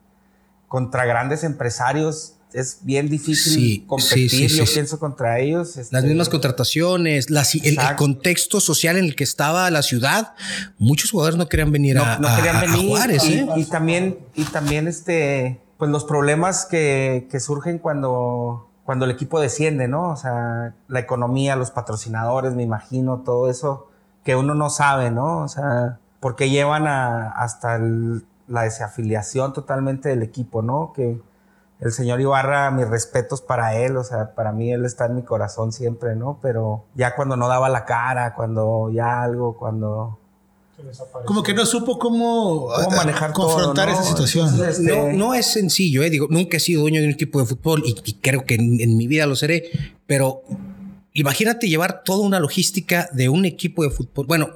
[0.67, 5.75] contra grandes empresarios es bien difícil Sí, competir, sí, sí, yo pienso, contra ellos.
[5.75, 10.33] Las este, mismas contrataciones, las- el, contexto social en el que estaba la ciudad,
[10.79, 12.87] muchos jugadores no querían venir no, a, no a- querían a venir.
[12.87, 13.23] Juárez.
[13.25, 13.47] y, ¿eh?
[13.57, 19.39] y también, y también este, pues los problemas que, que surgen cuando, cuando el equipo
[19.39, 20.11] desciende, ¿no?
[20.11, 23.87] O sea, la economía, los patrocinadores, me imagino, todo eso
[24.23, 25.39] que uno no sabe, ¿no?
[25.39, 30.93] O sea, porque llevan a, hasta el- la desafiliación totalmente del equipo, ¿no?
[30.93, 31.19] Que
[31.79, 35.23] el señor Ibarra, mis respetos para él, o sea, para mí él está en mi
[35.23, 36.39] corazón siempre, ¿no?
[36.41, 40.19] Pero ya cuando no daba la cara, cuando ya algo, cuando
[41.25, 44.01] Como que no supo cómo, cómo eh, manejar confrontar todo, ¿no?
[44.01, 44.49] esa situación.
[44.49, 46.09] Entonces, este, No, no es sencillo, ¿eh?
[46.09, 48.79] Digo, nunca he sido dueño de un equipo de fútbol y, y creo que en,
[48.81, 49.69] en mi vida lo seré,
[50.07, 50.41] pero
[51.13, 54.25] imagínate llevar toda una logística de un equipo de fútbol.
[54.27, 54.49] Bueno,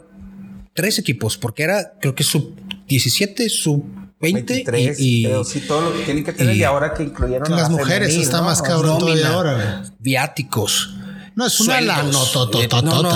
[0.73, 2.55] tres equipos, porque era, creo que sub
[2.87, 3.83] 17, sub
[4.19, 6.93] 20 23, y, y pero sí todo lo que tienen que tener y, y- ahora
[6.93, 8.43] que incluyeron a Las la mujeres femenil, está ¿no?
[8.45, 9.83] más cabrón todavía ahora.
[9.99, 10.95] viáticos.
[11.35, 11.97] No, es una sueldos.
[11.97, 13.11] la no, to- to- Eh, to- no, no,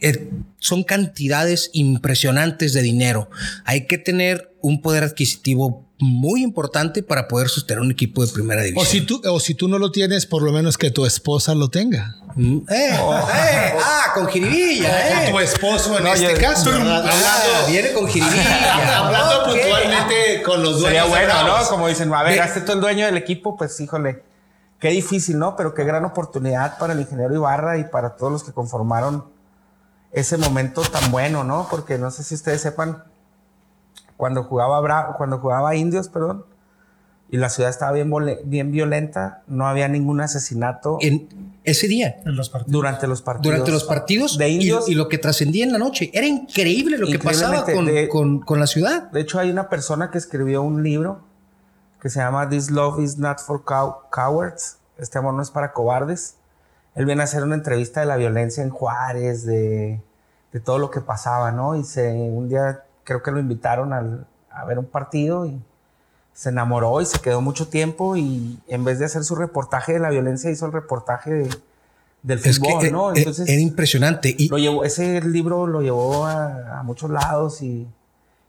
[0.00, 0.30] eh,
[0.64, 3.28] son cantidades impresionantes de dinero.
[3.66, 8.62] Hay que tener un poder adquisitivo muy importante para poder sostener un equipo de primera
[8.62, 8.82] división.
[8.86, 11.54] O si tú, o si tú no lo tienes, por lo menos que tu esposa
[11.54, 12.16] lo tenga.
[12.34, 15.30] Mm, eh, eh, ah, con jiribilla, eh.
[15.30, 16.70] tu esposo en No, este yo- caso.
[16.70, 17.04] ¿verdad?
[17.12, 18.98] Ah, viene con jiribilla.
[19.06, 21.04] Hablando puntualmente con los dueños.
[21.04, 21.58] Sería bueno.
[21.58, 21.68] ¿no?
[21.68, 24.22] Como dicen, a ver, Ve- hazte tú el dueño del equipo, pues híjole,
[24.80, 25.56] qué difícil, ¿no?
[25.56, 29.33] Pero qué gran oportunidad para el ingeniero Ibarra y para todos los que conformaron
[30.14, 31.66] ese momento tan bueno, ¿no?
[31.70, 33.04] Porque no sé si ustedes sepan,
[34.16, 36.44] cuando jugaba, Bra- cuando jugaba Indios, perdón,
[37.30, 38.12] y la ciudad estaba bien,
[38.44, 41.28] bien violenta, no había ningún asesinato En
[41.64, 42.72] ese día, En los partidos.
[42.72, 43.54] durante los partidos.
[43.54, 44.88] durante los partidos de y- Indios.
[44.88, 46.10] y, lo que trascendía en la noche.
[46.14, 49.10] Era increíble lo que pasaba con, de- con- con la ciudad.
[49.10, 51.22] De hecho, hay una persona que escribió un libro
[52.00, 54.76] que se llama This Love is Not for Cow- Cowards.
[54.98, 56.36] Este amor no es para cobardes.
[56.94, 60.00] Él viene a hacer una entrevista de la violencia en Juárez, de,
[60.52, 61.74] de todo lo que pasaba, ¿no?
[61.76, 65.60] Y se, un día creo que lo invitaron al- a ver un partido y
[66.32, 69.98] se enamoró y se quedó mucho tiempo y en vez de hacer su reportaje de
[70.00, 71.56] la violencia hizo el reportaje de-
[72.22, 73.10] del Es fútbol, eh, ¿no?
[73.10, 74.34] eh, Entonces, era impresionante.
[74.38, 77.86] Y lo llevó, ese libro lo llevó a, a muchos lados y,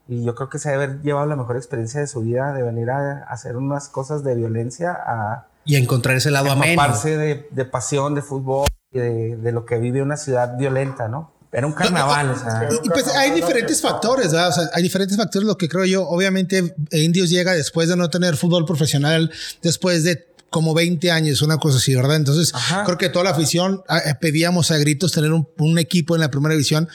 [0.07, 2.63] y yo creo que se debe haber llevado la mejor experiencia de su vida de
[2.63, 6.73] venir a, hacer unas cosas de violencia a y encontrar ese lado ameno.
[6.73, 11.07] empaparse de, de pasión, de fútbol y de, de lo que vive una ciudad violenta,
[11.07, 11.33] ¿no?
[11.51, 12.67] Era un carnaval, o sea.
[12.83, 14.49] Y pues hay diferentes factores, ¿verdad?
[14.49, 15.47] O sea, hay diferentes factores.
[15.47, 20.34] Lo que creo yo, obviamente, Indios llega después de no tener fútbol profesional, después de
[20.55, 22.15] como 20 años, una cosa así, ¿verdad?
[22.15, 22.85] Entonces, Ajá.
[22.85, 26.31] creo que toda la afición eh, pedíamos a gritos tener un, un equipo en la
[26.31, 26.87] primera división.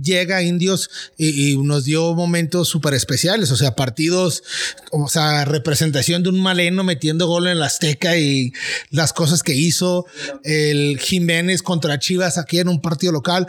[0.00, 4.44] Llega Indios y, y nos dio momentos súper especiales, o sea, partidos,
[4.92, 8.52] o sea, representación de un maleno metiendo gol en la Azteca y
[8.90, 10.06] las cosas que hizo,
[10.44, 13.48] el Jiménez contra Chivas aquí en un partido local.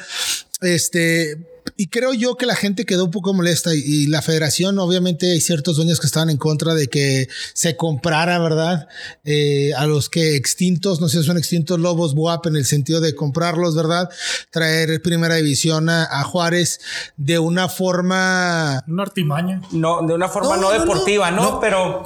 [0.62, 1.38] Este,
[1.78, 5.32] y creo yo que la gente quedó un poco molesta y, y la federación, obviamente,
[5.32, 8.88] hay ciertos dueños que estaban en contra de que se comprara, ¿verdad?
[9.24, 13.02] Eh, a los que extintos, no sé si son extintos lobos WAP en el sentido
[13.02, 14.10] de comprarlos, ¿verdad?
[14.52, 16.80] Traer primera división a, a Juárez
[17.18, 18.84] de una forma.
[18.88, 19.62] Una artimaña.
[19.72, 21.44] No, de una forma No, no, no, no, deportiva, ¿no?
[21.44, 21.60] no.
[21.60, 22.06] Pero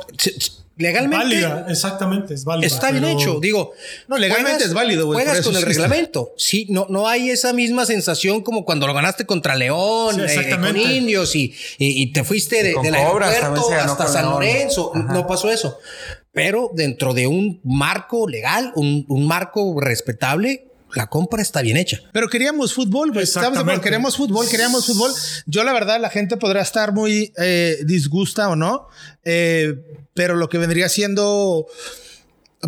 [0.78, 2.68] Legalmente Válida, exactamente, es válida.
[2.68, 3.40] está bien pero- hecho.
[3.40, 3.72] Digo,
[4.10, 6.34] No, legalmente es válido, güey, Juegas con el reglamento.
[6.38, 10.50] Sí, no, no hay esa misma sensación como cuando lo ganaste contra León, Sí, eh,
[10.60, 14.26] con Indios y, y- y te fuiste de, del aeropuerto hasta San.
[14.26, 14.92] Lorenzo.
[14.94, 15.14] Ajá.
[15.14, 15.80] No pasó eso.
[16.34, 22.00] Pero dentro de un marco legal, un, un marco respetable, la compra está bien hecha.
[22.12, 23.24] Pero queríamos fútbol, güey.
[23.24, 23.84] Estamos de acuerdo, Exactamente.
[23.84, 25.12] queremos fútbol, queríamos fútbol.
[25.46, 28.88] Yo, la verdad, la gente podrá estar muy eh, disgusta o no,
[29.24, 29.76] eh,
[30.14, 31.68] pero lo que vendría siendo.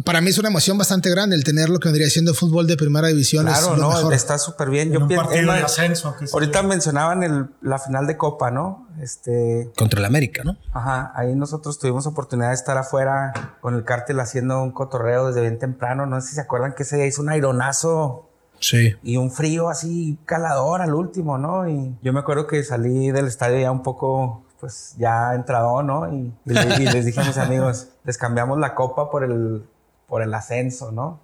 [0.03, 2.77] Para mí es una emoción bastante grande el tener lo que vendría siendo fútbol de
[2.77, 3.45] primera división.
[3.45, 4.13] claro, es lo no, mejor.
[4.13, 4.89] está súper bien.
[4.93, 6.15] En Yo pienso, ascenso.
[6.17, 8.87] que ahorita mencionaban el, la final de Copa, ¿no?
[9.01, 10.57] Este, Contra el América, ¿no?
[10.73, 15.41] Ajá, ahí nosotros tuvimos oportunidad de estar afuera con el cártel haciendo un cotorreo desde
[15.41, 16.05] bien temprano.
[16.05, 18.23] No sé si se acuerdan que ese día hizo un aironazo
[18.59, 18.95] Sí.
[19.03, 21.69] y un frío así calador al último, ¿no?
[21.69, 26.11] Y yo me acuerdo que salí del estadio ya un poco, pues ya entrado, ¿no?
[26.11, 29.63] Y, y les dije a mis amigos, les cambiamos la copa por el,
[30.07, 31.19] por el ascenso, ¿no?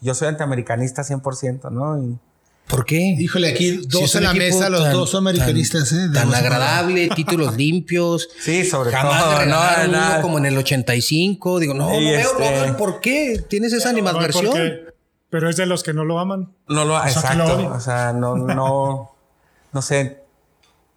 [0.00, 2.02] Yo soy antiamericanista 100%, ¿no?
[2.02, 2.18] Y
[2.68, 2.98] ¿Por qué?
[3.18, 6.12] Híjole, aquí dos es en la mesa, los tan- dos americanistas, tan, ¿eh?
[6.14, 8.28] Tan agradable, títulos limpios.
[8.40, 11.58] Sí, sobre Jamás todo, no, uno como en el 85.
[11.58, 13.44] Digo, no, Y no veo, este- no veo por qué.
[13.48, 14.56] Tienes esa animadversión.
[15.28, 16.52] pero es de los que no lo aman.
[16.68, 17.58] No lo, sea, que exacto.
[17.62, 19.10] lo o sea, no, no,
[19.72, 20.22] no sé.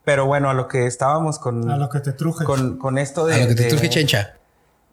[0.04, 2.44] Pero bueno, a lo que estábamos con, A lo que te truje.
[2.44, 4.36] con, con esto de, A lo que te de- truje chencha.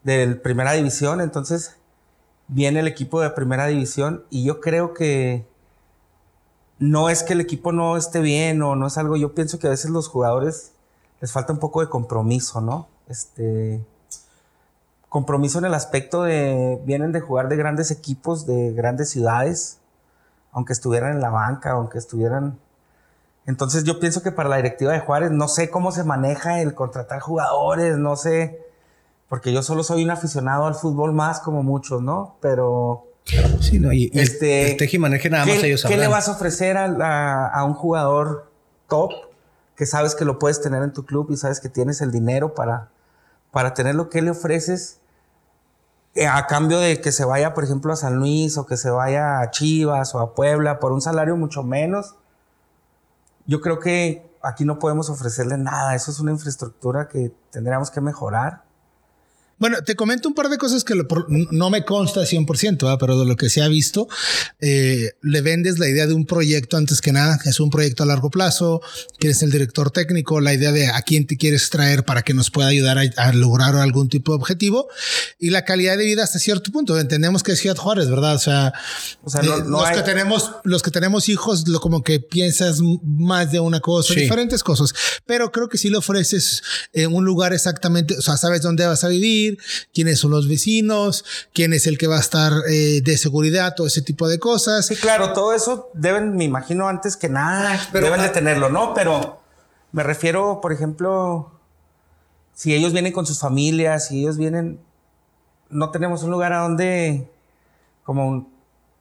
[0.01, 1.75] del primera división, entonces
[2.53, 5.45] viene el equipo de primera división y yo creo que
[6.79, 9.67] no es que el equipo no esté bien o no es algo, yo pienso que
[9.67, 10.73] a veces los jugadores
[11.19, 12.87] les falta un poco de compromiso, ¿no?
[13.07, 13.83] Este
[15.09, 19.79] compromiso en el aspecto de vienen de jugar de grandes equipos, de grandes ciudades,
[20.51, 22.59] aunque estuvieran en la banca, aunque estuvieran
[23.45, 26.75] entonces yo pienso que para la directiva de Juárez no sé cómo se maneja el
[26.75, 28.63] contratar jugadores, no sé,
[29.33, 32.37] porque yo solo soy un aficionado al fútbol más como muchos, ¿no?
[32.39, 33.07] Pero
[33.59, 36.77] Sí, no, y, Este, el tejimaneje nada más ¿qué, ellos qué le vas a ofrecer
[36.77, 38.51] a un jugador
[38.87, 39.11] top
[39.75, 42.53] que sabes que lo puedes tener en tu club y sabes que tienes el dinero
[42.53, 42.89] para,
[43.49, 44.99] para tener lo que le ofreces
[46.13, 48.91] eh, a cambio de que se vaya, por ejemplo, a San Luis o que se
[48.91, 52.13] vaya a Chivas o a Puebla por un salario mucho menos?
[53.47, 55.95] Yo creo que aquí no podemos ofrecerle nada.
[55.95, 58.62] Eso es una infraestructura que tendríamos que mejorar.
[59.59, 60.95] Bueno, te comento un par de cosas que
[61.51, 64.07] no me consta 100%, pero de lo que se ha visto,
[64.59, 68.05] eh, le vendes la idea de un proyecto antes que nada, es un proyecto a
[68.05, 68.81] largo plazo,
[69.19, 72.33] que eres el director técnico, la idea de a quién te quieres traer para que
[72.33, 74.87] nos pueda ayudar a, lograr algún tipo de objetivo
[75.39, 76.99] y la calidad de vida hasta cierto punto.
[76.99, 78.35] Entendemos que es Ciudad Juárez, ¿verdad?
[78.35, 78.73] O sea,
[79.41, 83.79] eh, los, que tenemos, los que tenemos hijos, lo como que piensas más de una
[83.79, 84.93] cosa, diferentes cosas,
[85.25, 89.03] pero creo que si le ofreces en un lugar exactamente, o sea, sabes dónde vas
[89.03, 89.42] a vivir,
[89.93, 93.87] quiénes son los vecinos, quién es el que va a estar eh, de seguridad, todo
[93.87, 94.85] ese tipo de cosas.
[94.85, 98.93] Sí, claro, todo eso deben, me imagino, antes que nada, pero, deben de tenerlo, ¿no?
[98.93, 99.41] Pero
[99.91, 101.51] me refiero, por ejemplo,
[102.53, 104.79] si ellos vienen con sus familias, si ellos vienen,
[105.69, 107.29] no tenemos un lugar a donde,
[108.03, 108.53] como un,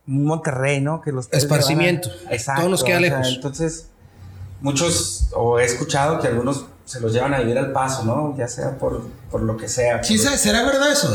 [0.04, 1.00] Monterrey, ¿no?
[1.00, 2.10] Que los esparcimiento.
[2.28, 2.62] Exacto.
[2.62, 3.28] Todo nos queda lejos.
[3.28, 3.86] entonces,
[4.60, 8.36] muchos, o he escuchado que algunos se los llevan a vivir al paso, ¿no?
[8.36, 10.04] Ya sea por, por lo que sea.
[10.04, 11.08] Sí, ¿será verdad eso?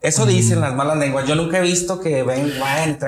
[0.00, 1.26] Eso dicen las malas lenguas.
[1.26, 2.52] Yo nunca he visto que ven,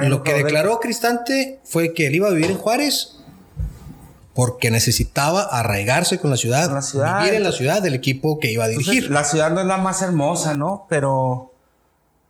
[0.08, 3.18] Lo que declaró Cristante fue que él iba a vivir en Juárez
[4.34, 8.50] porque necesitaba arraigarse con la ciudad, la ciudad vivir en la ciudad del equipo que
[8.50, 9.08] iba a dirigir.
[9.08, 10.86] la ciudad no es la más hermosa, ¿no?
[10.88, 11.52] Pero,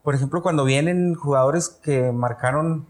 [0.02, 2.84] por ejemplo, cuando vienen jugadores que marcaron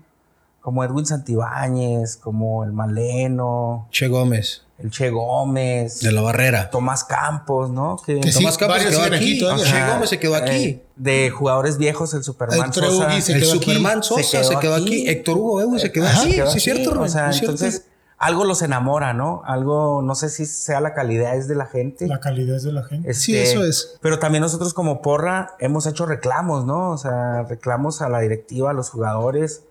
[0.61, 6.01] como Edwin Santibáñez, como el Maleno, Che Gómez el Che Gómez.
[6.01, 6.71] De la Barrera.
[6.71, 7.97] Tomás Campos, ¿no?
[8.05, 9.39] Que, Tomás Campos se quedó aquí.
[9.39, 10.65] che Gómez se quedó aquí.
[10.65, 13.17] Eh, de jugadores viejos, el Superman Sosa.
[13.17, 15.09] el Superman Sosa se quedó, aquí.
[15.09, 16.33] Héctor Hugo Evo se quedó aquí.
[16.33, 17.01] Sí, es cierto.
[17.01, 17.85] O sea, entonces
[18.21, 19.43] algo los enamora, ¿no?
[19.47, 22.07] Algo, no sé si sea la calidad es de la gente.
[22.07, 23.15] La calidad es de la gente.
[23.15, 23.99] sí, este, eso es.
[24.03, 26.91] Pero también nosotros como porra hemos hecho reclamos, ¿no?
[26.91, 29.63] O sea, reclamos a la directiva, a los jugadores.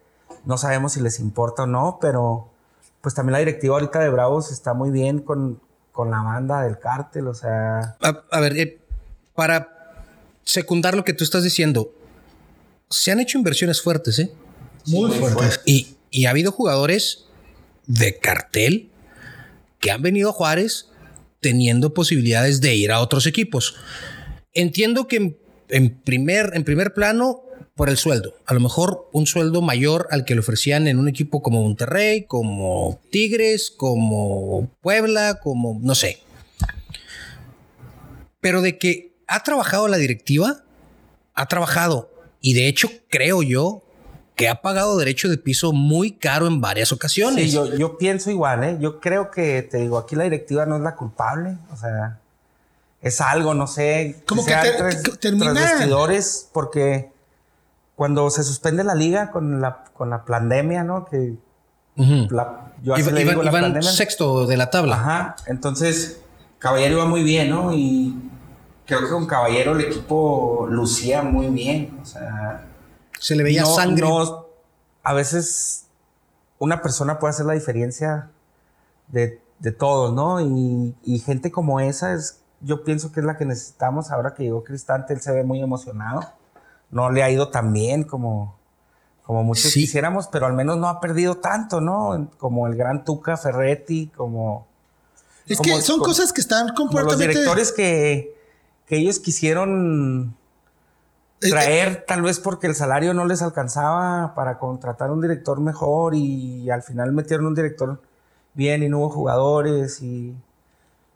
[0.46, 2.48] No sabemos si les importa o no, pero
[3.02, 5.62] pues también la directiva ahorita de Bravos está muy bien con,
[5.98, 7.98] la banda del cártel, o sea...
[8.00, 8.80] A, ver, eh,
[9.36, 10.06] para
[10.46, 11.94] secundar lo que tú estás diciendo,
[12.90, 14.32] se han hecho inversiones fuertes, ¿eh?
[14.86, 15.60] Muy, fuertes.
[15.66, 17.26] Y, y, ha habido jugadores
[17.86, 18.90] de cartel
[19.82, 20.88] que han venido a Juárez
[21.42, 23.76] teniendo posibilidades de ir a otros equipos.
[24.54, 25.38] Entiendo que
[25.70, 27.44] en, primer, en primer plano
[27.80, 28.34] por el sueldo.
[28.46, 32.26] A lo mejor un sueldo mayor al que le ofrecían en un equipo como Monterrey,
[32.26, 36.20] como Tigres, como Puebla, como no sé.
[38.42, 40.62] Pero de que ha trabajado la directiva,
[41.34, 42.12] ha trabajado.
[42.42, 43.82] Y de hecho, creo yo
[44.36, 47.46] que ha pagado derecho de piso muy caro en varias ocasiones.
[47.46, 48.78] Sí, yo, yo pienso igual, ¿eh?
[48.82, 51.56] Yo creo que, te digo, aquí la directiva no es la culpable.
[51.72, 52.20] O sea,
[53.02, 54.22] es algo, no sé.
[54.26, 54.54] Como que,
[55.22, 57.18] que vestidores, porque
[58.00, 61.04] cuando se suspende la liga con la, con la pandemia, ¿no?
[61.04, 61.36] Que
[61.98, 63.82] yo así le digo la pandemia.
[63.82, 64.96] sexto de la tabla.
[64.96, 65.36] Ajá.
[65.48, 66.22] Entonces,
[66.60, 67.74] Caballero iba muy bien, ¿no?
[67.74, 68.16] Y
[68.86, 72.00] creo que con Caballero el equipo lucía muy bien.
[72.02, 72.66] O sea.
[73.20, 74.08] Se le veía sangre.
[75.04, 75.88] a veces
[76.58, 78.30] una persona puede hacer la diferencia
[79.10, 80.40] de, de todos, ¿no?
[80.40, 84.44] Y, y, gente como esa es, yo pienso que es la que necesitamos ahora que
[84.44, 86.39] llegó Cristante, él se ve muy emocionado
[86.92, 88.56] no le ha ido tan bien como,
[89.24, 92.30] como muchos quisiéramos, pero al menos no ha perdido tanto, ¿no?
[92.38, 94.68] Como el gran Tuca Ferretti, como...
[95.46, 97.26] Es que son cosas que están completamente...
[97.26, 98.36] los directores que,
[98.86, 100.36] que ellos quisieron
[101.42, 105.60] eh, eh, traer, tal vez porque el salario no les alcanzaba para contratar un director
[105.60, 108.02] mejor y al final metieron un director
[108.54, 110.36] bien y no hubo jugadores y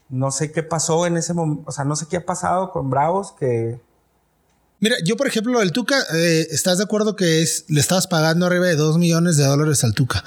[0.10, 2.90] no sé qué pasó en ese momento, o sea, no sé qué ha pasado con
[2.90, 3.82] Bravos que
[4.84, 8.46] Mira, yo por ejemplo, el Tuca, eh, ¿estás de acuerdo que es, le estabas pagando
[8.46, 10.26] arriba de 2 millones de dólares al Tuca?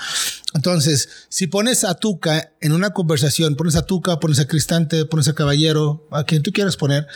[0.55, 5.29] Entonces, si pones a Tuca en una conversación, pones a Tuca, pones a Cristante, pones
[5.29, 7.07] a Caballero, a quien tú quieras poner,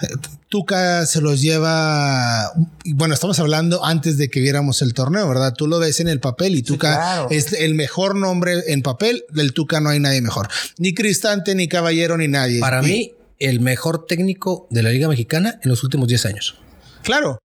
[0.00, 0.06] eh,
[0.48, 2.52] Tuca se los lleva,
[2.84, 5.54] bueno, estamos hablando antes de que viéramos el torneo, ¿verdad?
[5.54, 9.54] Tú lo ves en el papel y Tuca es el mejor nombre en papel, del
[9.54, 10.46] Tuca no hay nadie mejor.
[10.78, 12.60] Ni Cristante, ni Caballero, ni nadie.
[12.60, 16.60] Para mí, el mejor técnico de la Liga Mexicana en los últimos 10 años.
[17.06, 17.38] Claro.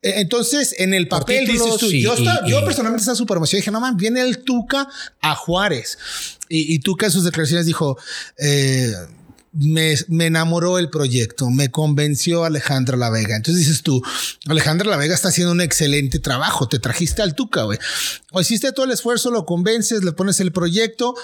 [0.00, 2.14] E, entonces, en el papel dices tú, yo,
[2.64, 3.60] personalmente estaba súper emocionado.
[3.60, 4.88] Dije, no man, viene el Tuca
[5.20, 5.98] a Juárez.
[6.48, 7.96] Y, Tuca en sus declaraciones dijo,
[8.38, 8.92] eh,
[9.52, 13.36] me, enamoró el proyecto, me convenció Alejandra La Vega.
[13.36, 14.02] Entonces dices tú,
[14.46, 17.78] Alejandra La Vega está haciendo un excelente trabajo, te trajiste al Tuca, güey.
[18.32, 21.14] O hiciste todo el esfuerzo, lo convences, le pones el proyecto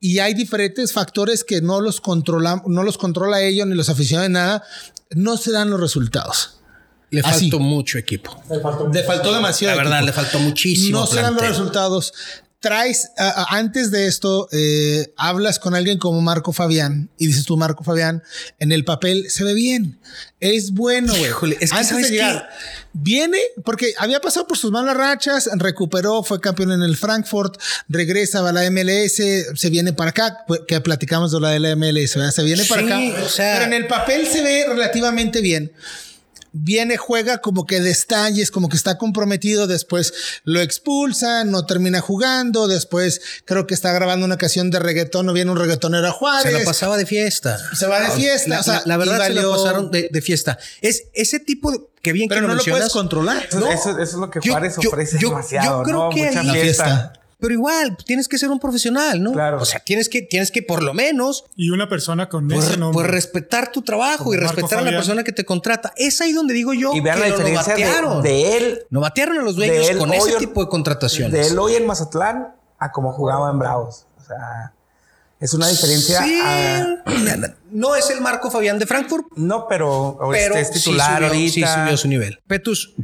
[0.00, 4.28] y hay diferentes factores que no los controla, no los controla ellos ni los aficionados
[4.28, 4.64] de nada,
[5.10, 6.61] no se dan los resultados.
[7.12, 8.42] Le faltó mucho equipo.
[8.92, 9.76] Le faltó, demasiado.
[9.76, 11.00] La verdad, le faltó muchísimo.
[11.00, 12.12] No se dan los resultados.
[12.58, 13.10] traes,
[13.48, 18.22] antes de esto, eh, hablas con alguien como Marco Fabián y dices tú, Marco Fabián,
[18.60, 19.98] en el papel se ve bien,
[20.38, 21.24] es bueno, güey.
[21.28, 22.48] Híjole, es que antes ¿sabes de llegar,
[22.92, 28.48] viene, porque había pasado por sus malas rachas, recuperó, fue campeón en el Frankfurt, regresa
[28.48, 29.16] a la MLS,
[29.56, 32.30] se viene para acá, pues, que platicamos de la de la MLS, ¿verdad?
[32.30, 35.72] se viene para Sí, acá, o sea- pero en el papel se ve relativamente bien
[36.52, 40.12] viene, juega como que destalles, como que está comprometido, después
[40.44, 45.32] lo expulsan, no termina jugando, después creo que está grabando una ocasión de reggaetón, no
[45.32, 46.52] viene un reggaetonero a Se Juárez.
[46.52, 47.58] la pasaba de fiesta.
[47.74, 50.20] Se va de fiesta, La, o sea, la- la verdad se valió- pasaron de, de
[50.22, 50.58] fiesta.
[50.80, 53.46] Es ese tipo de, que bien pero que no lo puedes controlar.
[53.48, 53.70] Eso, No.
[53.72, 56.10] eso- eso es lo que Juárez yo- ofrece yo- demasiado, yo creo ¿no?
[56.10, 57.12] que Mucha ahí- fiesta.
[57.42, 59.32] Pero igual, tienes que ser un profesional, ¿no?
[59.32, 59.60] Claro.
[59.60, 62.76] O sea, tienes que, tienes que por lo menos Y una persona con pues, ese
[62.76, 63.02] nombre.
[63.02, 65.00] pues, respetar tu trabajo Como y Marco respetar a la Fabián.
[65.00, 65.92] persona que te contrata.
[65.96, 68.22] Es ahí donde digo yo Y vean que la lo diferencia novatearon.
[68.22, 71.32] de, de él, Novatearon a los dueños él con ese en- tipo de contrataciones.
[71.32, 74.06] de él hoy en Mazatlán a como jugaba en Bravos.
[74.20, 74.72] O sea,
[75.40, 76.22] es una diferencia.
[76.22, 77.02] Sí, a-
[77.72, 81.26] no es el Marco Fabián de Frankfurt, no, pero, pero este es titular sí subió,
[81.28, 81.52] ahorita.
[81.74, 82.38] sí subió su nivel.
[82.46, 82.94] Petus,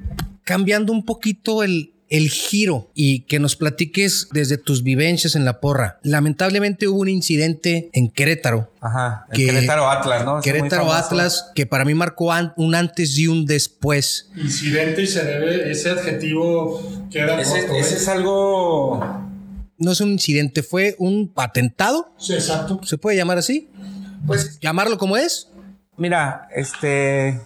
[0.44, 5.60] cambiando un poquito el, el giro y que nos platiques desde tus vivencias en la
[5.60, 5.98] porra.
[6.02, 8.72] Lamentablemente hubo un incidente en Querétaro.
[8.80, 10.40] Ajá, el que- Querétaro Atlas, ¿no?
[10.40, 10.92] Querétaro.
[10.92, 14.30] Atlas, que para mí marcó an- un antes y un después.
[14.36, 16.80] Incidente y se debe, ese adjetivo
[17.10, 17.98] queda Ese, corto, ese ¿eh?
[17.98, 19.24] es algo.
[19.76, 22.12] No es un incidente, fue un atentado.
[22.18, 22.80] Sí, exacto.
[22.84, 23.68] ¿Se puede llamar así?
[24.26, 25.48] Pues llamarlo como es.
[25.96, 27.40] Mira, este.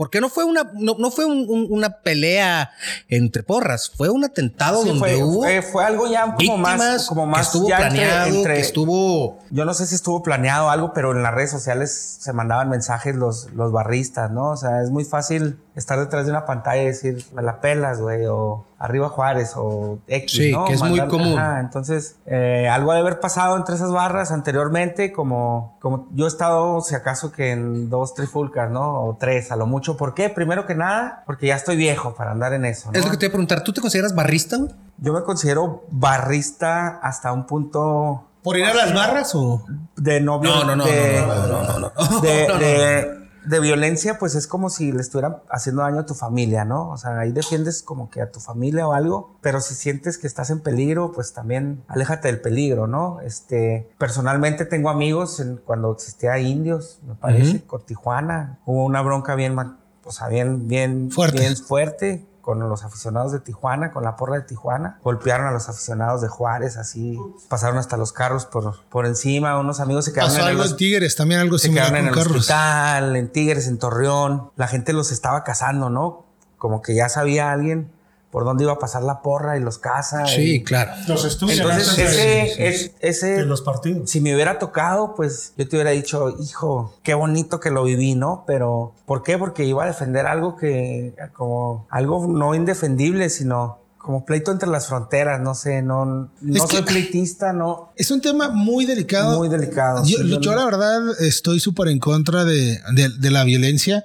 [0.00, 2.70] Porque no fue una, no, no fue un- un- una pelea
[3.10, 7.06] entre porras, fue un atentado sí, donde fue, hubo fue, fue algo ya como más.
[7.06, 10.22] Como más que estuvo ya entre- planeado, entre- que estuvo Yo no sé si estuvo
[10.22, 14.52] planeado algo, pero en las redes sociales se mandaban mensajes los, los barristas, ¿no?
[14.52, 18.00] O sea, es muy fácil estar detrás de una pantalla y decir, me la pelas,
[18.00, 20.64] güey, o arriba Juárez, o X, Sí, ¿no?
[20.66, 21.38] que es muy común.
[21.38, 26.28] Ajá, entonces, eh, algo de haber pasado entre esas barras anteriormente, como, como yo he
[26.28, 29.02] estado, si acaso, que en dos trifulcas, ¿no?
[29.04, 29.96] O tres, a lo mucho.
[29.96, 30.28] ¿Por qué?
[30.30, 32.98] Primero que nada, porque ya estoy viejo para andar en eso, ¿no?
[32.98, 34.56] Es lo que te iba a preguntar, ¿tú te consideras barrista?
[34.56, 34.70] güey?
[34.98, 39.62] Yo me considero barrista hasta un punto ¿Por ir a las barras o...?
[39.96, 40.48] de novio.
[40.50, 42.20] No, no, no, de, no, no, no, no, no, no.
[42.20, 46.06] de, No, no, de- de violencia, pues es como si le estuvieran haciendo daño a
[46.06, 46.90] tu familia, ¿no?
[46.90, 50.26] O sea, ahí defiendes como que a tu familia o algo, pero si sientes que
[50.26, 53.20] estás en peligro, pues también aléjate del peligro, ¿no?
[53.20, 59.34] Este, personalmente tengo amigos en- cuando existía indios, me parece, con Tijuana, hubo una bronca
[59.34, 61.38] bien, o sea, bien, bien Fuerte.
[61.40, 64.98] bien fuerte con los aficionados de Tijuana, con la porra de Tijuana.
[65.02, 67.18] Golpearon a los aficionados de Juárez, así
[67.48, 69.58] pasaron hasta los carros por, por encima.
[69.58, 72.06] Unos amigos se quedaron Pasó en algo el en Tigres, también algo se similar quedaron
[72.06, 72.36] en el Carlos.
[72.38, 74.50] hospital, en Tigres, en Torreón.
[74.56, 76.24] La gente los estaba cazando, ¿no?
[76.58, 77.90] Como que ya sabía alguien
[78.30, 80.24] por dónde iba a pasar la porra y los caza.
[80.26, 80.92] Sí, y- claro.
[81.08, 84.08] Los estudian Entonces, ese, es- ese, de los partidos.
[84.08, 88.14] si me hubiera tocado, pues yo te hubiera dicho, hijo, qué bonito que lo viví,
[88.14, 88.44] ¿no?
[88.46, 89.36] Pero, ¿por qué?
[89.36, 94.86] Porque iba a defender algo que, como, algo no indefendible, sino como pleito entre las
[94.88, 99.38] fronteras, no sé, no, no Es soy pleitista, no, Es un tema muy delicado.
[99.38, 100.02] muy delicado.
[100.06, 104.02] Yo, Sí, yo, no- la verdad estoy súper en contra de, de- de la violencia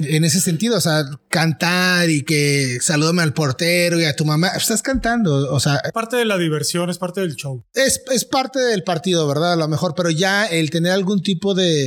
[0.00, 0.76] en ese sentido.
[0.76, 4.48] O sea, cantar y que salúdame al portero y a tu mamá.
[4.48, 5.52] Estás cantando.
[5.54, 7.62] O sea, Es parte de la diversión, es parte del show.
[7.74, 9.52] es, es parte del partido, ¿verdad?
[9.52, 11.86] A lo mejor, pero ya el tener algún tipo de,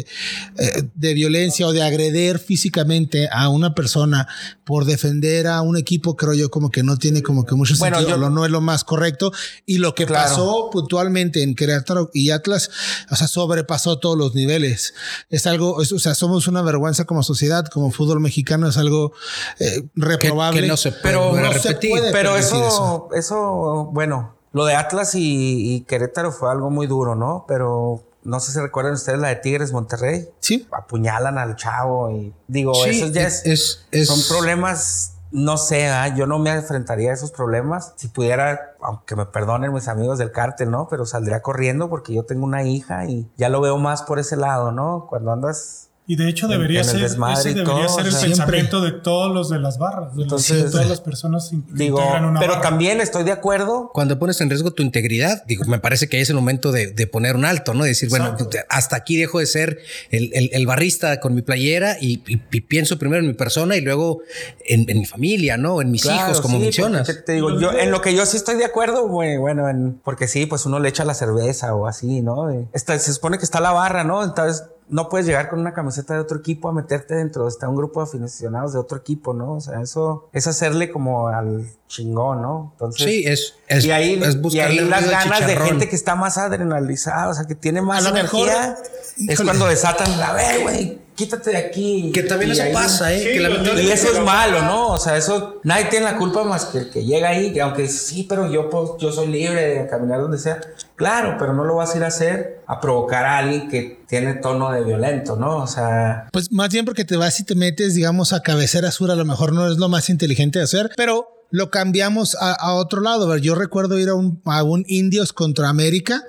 [0.58, 4.28] eh, de violencia o de agreder físicamente a una persona
[4.64, 7.98] por defender a un equipo, creo yo como que no tiene como que mucho Bueno,
[7.98, 9.32] sentido, yo- lo- no es lo más correcto.
[9.66, 10.30] Y lo que Claro.
[10.30, 12.70] pasó puntualmente en Querétaro y Atlas,
[13.12, 14.94] o sea, sobrepasó todos los niveles.
[15.30, 19.14] Es algo, es- o sea, somos una vergüenza como sociedad, como fútbol mexicano, es algo
[19.60, 20.62] eh, reprobable.
[20.62, 21.90] que no se puede Pero no se repetir.
[21.92, 22.12] puede.
[22.12, 27.46] Pero eso, eso, bueno, lo de Atlas y, y Querétaro fue algo muy duro, ¿no?
[27.48, 30.30] Pero no sé si recuerdan ustedes la de Tigres Monterrey.
[30.40, 30.66] Sí.
[30.72, 35.88] Apuñalan al chavo y digo, Sí, eso ya es, es- es- son problemas, no sé,
[35.90, 36.08] ¿ah?
[36.16, 37.94] yo no me enfrentaría a esos problemas.
[37.98, 40.88] Si pudiera, aunque me perdonen mis amigos del cártel, ¿no?
[40.88, 44.38] Pero saldría corriendo porque yo tengo una hija y ya lo veo más por ese
[44.38, 45.08] lado, ¿no?
[45.10, 48.92] Cuando andas Y de hecho debería en ser, ese debería todo, ser el pensamiento de
[48.92, 52.26] todos los de las barras, de, los- de Entonces, todas las personas que digo, integran
[52.26, 52.62] una pero barra.
[52.70, 56.30] también estoy de acuerdo Cuando pones en riesgo tu integridad, digo, me parece que es
[56.30, 57.84] el momento de, de poner un alto, ¿no?
[57.84, 58.38] De decir, bueno,
[58.70, 59.80] hasta aquí dejo de ser
[60.12, 63.76] el, el- el barrista con mi playera y, y- y pienso primero en mi persona
[63.76, 64.22] y luego
[64.68, 65.82] en, en mi familia, ¿no?
[65.82, 67.10] En mis Claro, hijos, como sí, mencionas.
[67.26, 70.28] Te, digo, yo, en lo que yo sí estoy de acuerdo, güey, bueno, en, porque
[70.28, 72.52] sí, pues uno le echa la cerveza o así, ¿no?
[72.74, 74.24] Está, se supone que está la barra, ¿no?
[74.24, 77.68] Entonces, no puedes llegar con una camiseta de otro equipo a meterte dentro de está
[77.68, 79.54] un grupo de aficionados de otro equipo, ¿no?
[79.56, 82.70] O sea, eso es hacerle como al chingón, ¿no?
[82.74, 86.16] Entonces, sí, es, es, y ahí, es y ahí las ganas de gente que está
[86.16, 88.78] más adrenalizada, o sea, que tiene más A lo energía,
[89.18, 92.12] mejor- es cuando desatan, a ver, güey, quítate de aquí.
[92.14, 93.24] Que también eso ahí- pasa, ¿eh?
[93.24, 94.88] que lamentablemente- y eso es malo, ¿no?
[94.90, 97.88] O sea, eso nadie tiene la culpa más que el que llega ahí, que aunque
[97.88, 100.60] sí, pero yo, pues, yo soy libre de caminar donde sea.
[100.96, 104.36] Claro, pero no lo vas a ir a hacer a provocar a alguien que tiene
[104.36, 105.58] tono de violento, ¿no?
[105.58, 109.12] O sea, Pues más bien porque te vas y te metes, digamos, a cabecera sur,
[109.12, 112.74] a lo mejor no es lo más inteligente de hacer, pero lo cambiamos a, a
[112.76, 113.26] otro lado.
[113.30, 116.24] A ver, yo recuerdo ir a un, a un Indios contra América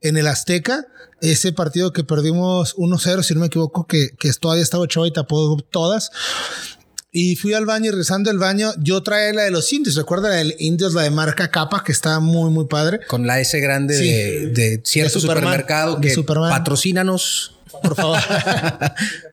[0.00, 0.86] en el Azteca,
[1.20, 5.12] ese partido que perdimos 1-0, si no me equivoco, que, que todavía estaba Ochoa y
[5.12, 6.10] tapó todas.
[7.12, 9.96] Y fui al baño y rezando el baño, yo traía la de los indios.
[9.96, 13.00] Recuerda la del indios, la de marca capa, que está muy, muy padre.
[13.08, 14.06] Con la S grande Sí.
[14.08, 16.50] de, de cierto De Superman, supermercado de que Superman.
[16.50, 17.56] patrocínanos.
[17.82, 18.18] Por favor.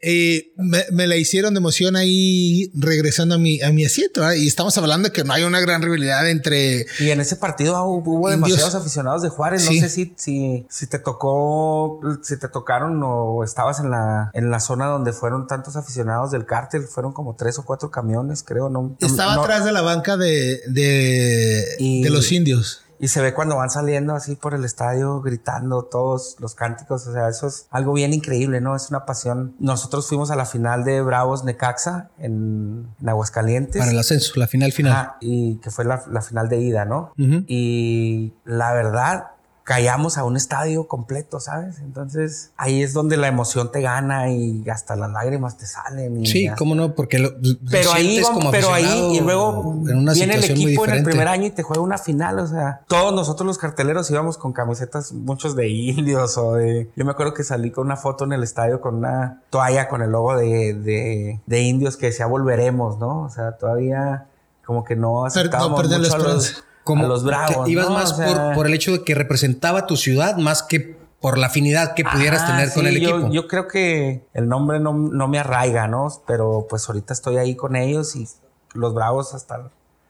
[0.01, 4.21] y me, me la hicieron de emoción ahí regresando a mi, a mi asiento.
[4.21, 4.35] ¿verdad?
[4.35, 6.85] Y estamos hablando de que no hay una gran rivalidad entre.
[6.99, 8.49] y en ese partido ah, hubo Indios.
[8.49, 9.63] demasiados aficionados de Juárez.
[9.63, 9.79] Sí.
[9.81, 14.49] No sé si, si, si te tocó, si te tocaron o estabas en la, en
[14.51, 16.83] la zona donde fueron tantos aficionados del cártel.
[16.83, 18.69] Fueron como tres o cuatro camiones, creo.
[18.69, 22.81] No, no- Estaba no- atrás de la banca de, de, Y- de los indios.
[22.99, 27.07] Y se ve cuando van saliendo así por el estadio gritando todos los cánticos.
[27.07, 28.75] O sea, eso es algo bien increíble, ¿no?
[28.75, 29.55] Es una pasión.
[29.59, 33.79] Nosotros fuimos a la final de Bravos Necaxa en, en Aguascalientes.
[33.79, 35.13] Para el ascenso, la final final.
[35.21, 37.13] Y que fue la, la final de ida, ¿no?
[37.17, 39.27] Y la verdad,
[39.67, 41.79] callamos a un estadio completo, ¿sabes?
[41.79, 46.21] Entonces ahí es donde la emoción te gana y hasta las lágrimas te salen.
[46.21, 47.31] Y Sí, hasta- cómo no, porque lo,
[47.69, 49.73] pero ahí, como pero ahí y luego
[50.13, 53.13] viene el equipo en el primer año y te juega una final, o sea, todos
[53.13, 56.89] nosotros los carteleros íbamos con camisetas, muchos de indios o de...
[56.95, 60.01] Yo me acuerdo que salí con una foto en el estadio con una toalla con
[60.01, 63.23] el logo de, de, de indios que decía volveremos, ¿no?
[63.23, 64.27] O sea, todavía
[64.65, 66.63] como que no aceptábamos la mucho a los.
[66.87, 67.69] Como a los bravos.
[67.69, 67.93] ibas ¿no?
[67.93, 71.37] más O sea, por, por el hecho de que representaba tu ciudad más que por
[71.37, 73.31] la afinidad que pudieras tener con el yo, equipo.
[73.31, 76.07] Yo creo que el nombre no, no me arraiga, ¿no?
[76.27, 78.27] Pero pues ahorita estoy ahí con ellos y
[78.73, 79.69] los bravos hasta,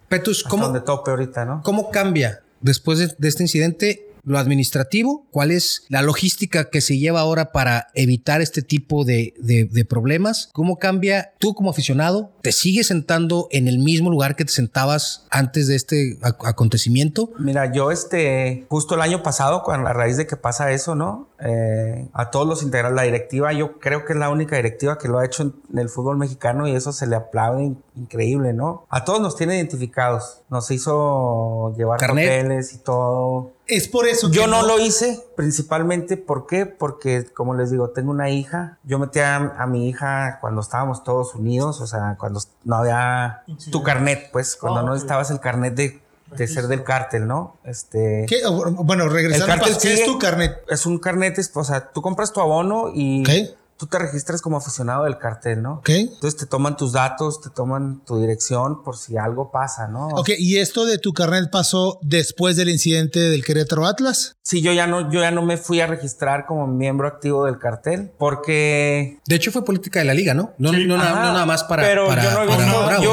[0.10, 1.62] Petus, hasta ¿cómo, donde tope ahorita, ¿no?
[1.64, 5.26] ¿cómo cambia después de, de este incidente lo administrativo?
[5.32, 9.86] ¿Cuál es la logística que se lleva ahora para evitar este tipo de, de- de
[9.86, 10.50] problemas?
[10.54, 12.32] ¿Cómo cambia tú como aficionado?
[12.42, 17.32] ¿Te sigues sentando en el mismo lugar que te sentabas antes de este ac- acontecimiento?
[17.40, 21.28] Mira, yo este, justo el año pasado, a raíz de que pasa eso, ¿no?
[21.40, 25.08] Eh, a todos los integrantes, la directiva, yo creo que es la única directiva que
[25.08, 28.86] lo ha hecho en, el fútbol mexicano y eso se le aplaude in- increíble, ¿no?
[28.90, 32.28] A todos nos tiene identificados, nos hizo llevar Carnet.
[32.42, 33.52] papeles y todo.
[33.68, 36.66] Es por eso que Yo no lo hice principalmente, ¿por qué?
[36.66, 38.78] Porque, como les digo, tengo una hija.
[38.84, 43.44] Yo metí a, a mi hija cuando estábamos todos unidos, o sea, cuando no había
[43.72, 44.94] tu carnet, pues, cuando Ah, no ok.
[44.96, 46.02] necesitabas el carnet de,
[46.36, 47.58] de ser del cártel, ¿no?
[47.66, 48.26] Este.
[48.28, 48.38] ¿Qué?
[48.48, 49.66] Bueno, regresando.
[49.82, 50.58] ¿Qué es tu carnet?
[50.70, 53.58] Es un carnet, o sea, tú compras tu abono y Ok.
[53.78, 55.74] Tú te registras como aficionado del cartel, ¿no?
[55.76, 55.90] Ok.
[55.90, 60.08] Entonces te toman tus datos, te toman tu dirección por si algo pasa, ¿no?
[60.10, 64.36] Ok, y esto de tu carnet pasó después del incidente del Querétaro Atlas.
[64.42, 67.60] Sí, yo ya no, yo ya no me fui a registrar como miembro activo del
[67.60, 70.54] cartel porque De hecho, fue política de la liga, ¿no?
[70.58, 70.86] No, Sí.
[70.86, 71.84] no, nada- Ajá, no nada más para.
[71.84, 73.04] pero para- yo no he para visto- Bravos.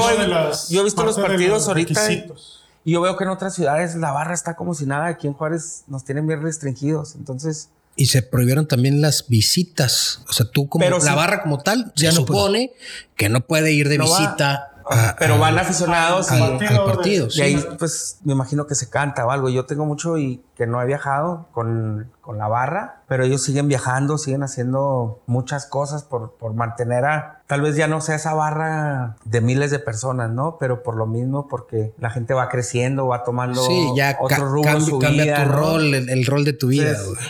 [0.68, 2.00] yo yo he visto los partidos los ahorita.
[2.00, 2.60] requisitos.
[2.86, 5.06] Y yo veo que en otras ciudades la barra está como si nada.
[5.06, 7.14] Aquí en Juárez nos tienen bien restringidos.
[7.14, 10.22] Entonces, Y se prohibieron también las visitas.
[10.28, 11.16] O sea, tú como Pero la sí.
[11.16, 12.26] barra como tal, Ya se puede.
[12.26, 12.72] supone
[13.16, 14.70] que no puede ir de No visita.
[14.86, 17.38] a- pero a- van aficionados al, partido sí.
[17.38, 19.48] y ahí, pues, me imagino que se canta o algo.
[19.48, 23.66] Yo tengo mucho y que no he viajado con, con la barra, pero ellos siguen
[23.68, 27.40] viajando, siguen haciendo muchas cosas por, por mantener a.
[27.46, 30.58] Tal vez ya no sea esa barra de miles de personas, ¿no?
[30.58, 34.98] Pero por lo mismo, porque la gente va creciendo, va tomando Sí, ya otro en
[35.00, 35.56] cambia, tu ¿no?
[35.56, 36.90] rol, el, el rol de tu vida.
[36.90, 37.24] Entonces.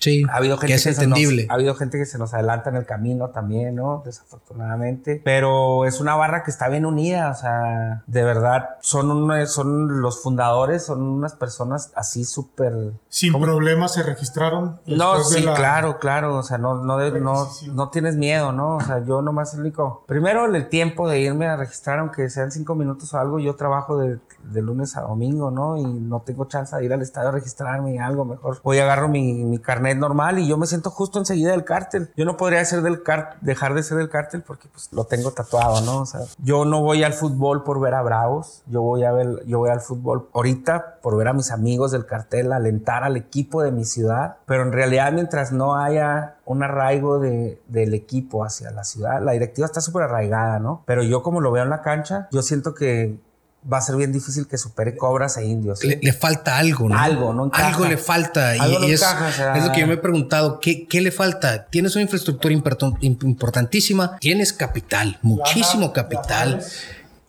[0.00, 1.42] Sí, Ha habido gente que es que se entendible.
[1.42, 4.02] nos- ha habido gente que se nos adelanta en el camino también, ¿no?
[4.04, 5.20] Desafortunadamente.
[5.24, 10.00] Pero es una barra que está bien unida, o sea, de verdad, son, un- son
[10.00, 12.72] los fundadores, son unas personas así súper...
[13.08, 14.80] Sin problemas se registraron.
[14.86, 18.76] No, sí, la- claro, claro, o sea, no, no, de- no, no tienes miedo, ¿no?
[18.76, 20.04] O sea, yo nomás el único...
[20.06, 23.98] Primero, el tiempo de irme a registrar, aunque sean cinco minutos o algo, yo trabajo
[23.98, 25.76] de, de lunes a domingo, ¿no?
[25.76, 28.60] Y no tengo chance de ir al estadio a registrarme y algo mejor.
[28.62, 32.10] Voy, agarro mi, mi carnet normal y yo me siento justo enseguida del cártel.
[32.14, 33.02] Yo no podría ser del
[33.40, 36.02] dejar de ser del cártel porque pues lo tengo tatuado, ¿no?
[36.02, 39.46] O sea, yo no voy al fútbol por ver a Bravos, yo voy a ver,
[39.46, 43.62] yo voy al fútbol ahorita por ver a mis amigos del cartel, alentar al equipo
[43.62, 48.70] de mi ciudad, pero en realidad mientras no haya un arraigo de, del equipo hacia
[48.72, 50.82] la ciudad, la directiva está súper arraigada, ¿no?
[50.84, 53.18] Pero yo como lo veo en la cancha, yo siento que
[53.70, 55.84] va a ser bien difícil que supere Cobras e Indios.
[55.84, 56.98] Le, le falta algo, ¿no?
[56.98, 57.46] Algo, ¿no?
[57.46, 57.68] Encaja.
[57.68, 58.50] Algo le falta.
[58.52, 60.58] Algo y no es, encaja, o sea- es lo que yo me he preguntado.
[60.60, 61.66] ¿qué, qué le falta?
[61.66, 64.18] Tienes una infraestructura importan- imp- importantísima.
[64.18, 66.60] Tienes capital, muchísimo capital.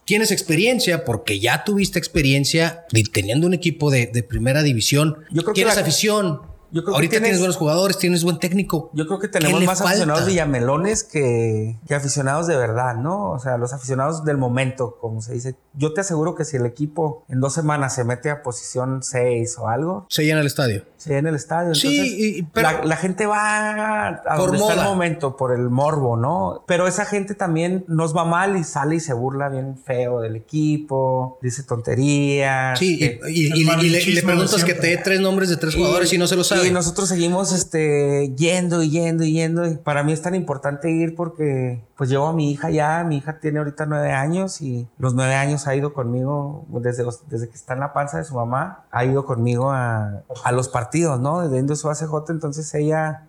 [0.06, 5.18] Tienes experiencia porque ya tuviste experiencia de- teniendo un equipo de, de primera división.
[5.32, 6.42] Yo creo que tienes la- afición.
[6.74, 8.90] Yo creo que Ahorita tienes, tienes- buenos jugadores, tienes buen técnico.
[8.94, 9.92] Yo creo que ¿Qué tenemos más falta?
[9.92, 13.32] aficionados villamelones que, que aficionados de verdad, ¿no?
[13.32, 15.56] O sea, los aficionados del momento, como se dice.
[15.76, 19.56] Yo te aseguro que si el equipo en dos semanas se mete a posición 6
[19.60, 20.84] o algo, Se llena el estadio.
[20.98, 21.76] se en el estadio.
[21.76, 24.84] Sí, Entonces, y- pero- la, la gente va a Por donde está moda.
[24.84, 26.64] el momento, por el morbo, ¿no?
[26.66, 30.36] Pero esa gente también nos va mal y sale y se burla bien feo del
[30.36, 32.80] equipo, dice tonterías.
[32.80, 36.28] Sí, que- y, le- preguntas que te dé tres nombres de tres jugadores y, no
[36.28, 36.63] se lo sabe.
[36.66, 39.68] Y nosotros seguimos este, yendo y yendo y yendo.
[39.68, 43.04] Y para mí es tan importante ir porque pues llevo a mi hija ya.
[43.04, 47.28] Mi hija tiene ahorita nueve años y los nueve años ha ido conmigo desde, los-
[47.30, 48.86] desde que está en la panza de su mamá.
[48.92, 51.42] Ha ido conmigo a, a los partidos, ¿no?
[51.42, 52.30] Desde Indio su ACJ.
[52.30, 53.24] Entonces ella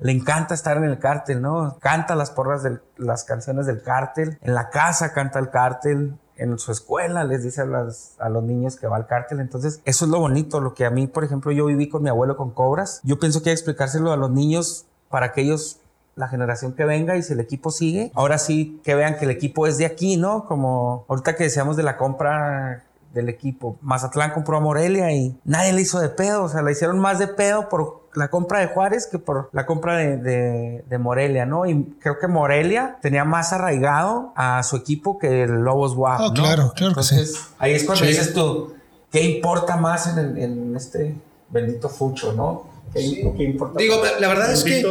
[0.00, 1.76] le encanta estar en el cártel, ¿no?
[1.80, 4.38] Canta las porras de las canciones del cártel.
[4.42, 6.16] En la casa canta el cártel.
[6.38, 9.40] En su escuela les dice a, las- a los niños que va al cártel.
[9.40, 10.60] Entonces, eso es lo bonito.
[10.60, 13.00] Lo que a mí, por ejemplo, yo viví con mi abuelo con cobras.
[13.02, 15.80] Yo pienso que hay que explicárselo a los niños para que ellos
[16.14, 19.30] la generación que venga y si el equipo sigue, ahora sí que vean que el
[19.30, 20.46] equipo es de aquí, ¿no?
[20.46, 22.82] Como ahorita que decíamos de la compra
[23.14, 23.78] del equipo.
[23.80, 27.18] Mazatlán compró a Morelia y nadie le hizo de pedo, o sea, le hicieron más
[27.18, 31.46] de pedo por la compra de Juárez que por la compra de, de- de Morelia,
[31.46, 31.66] ¿no?
[31.66, 36.28] Y creo que Morelia tenía más arraigado a su equipo que el Lobos WAP, Oh,
[36.28, 36.34] ¿no?
[36.34, 37.16] claro, claro que sí.
[37.58, 38.10] Ahí es cuando Sí.
[38.10, 38.74] dices tú,
[39.12, 41.14] ¿qué importa más en, el- en este
[41.50, 42.64] bendito fucho, no?
[42.92, 44.12] ¿Qué, qué importa Digo, más?
[44.12, 44.84] la- la verdad es que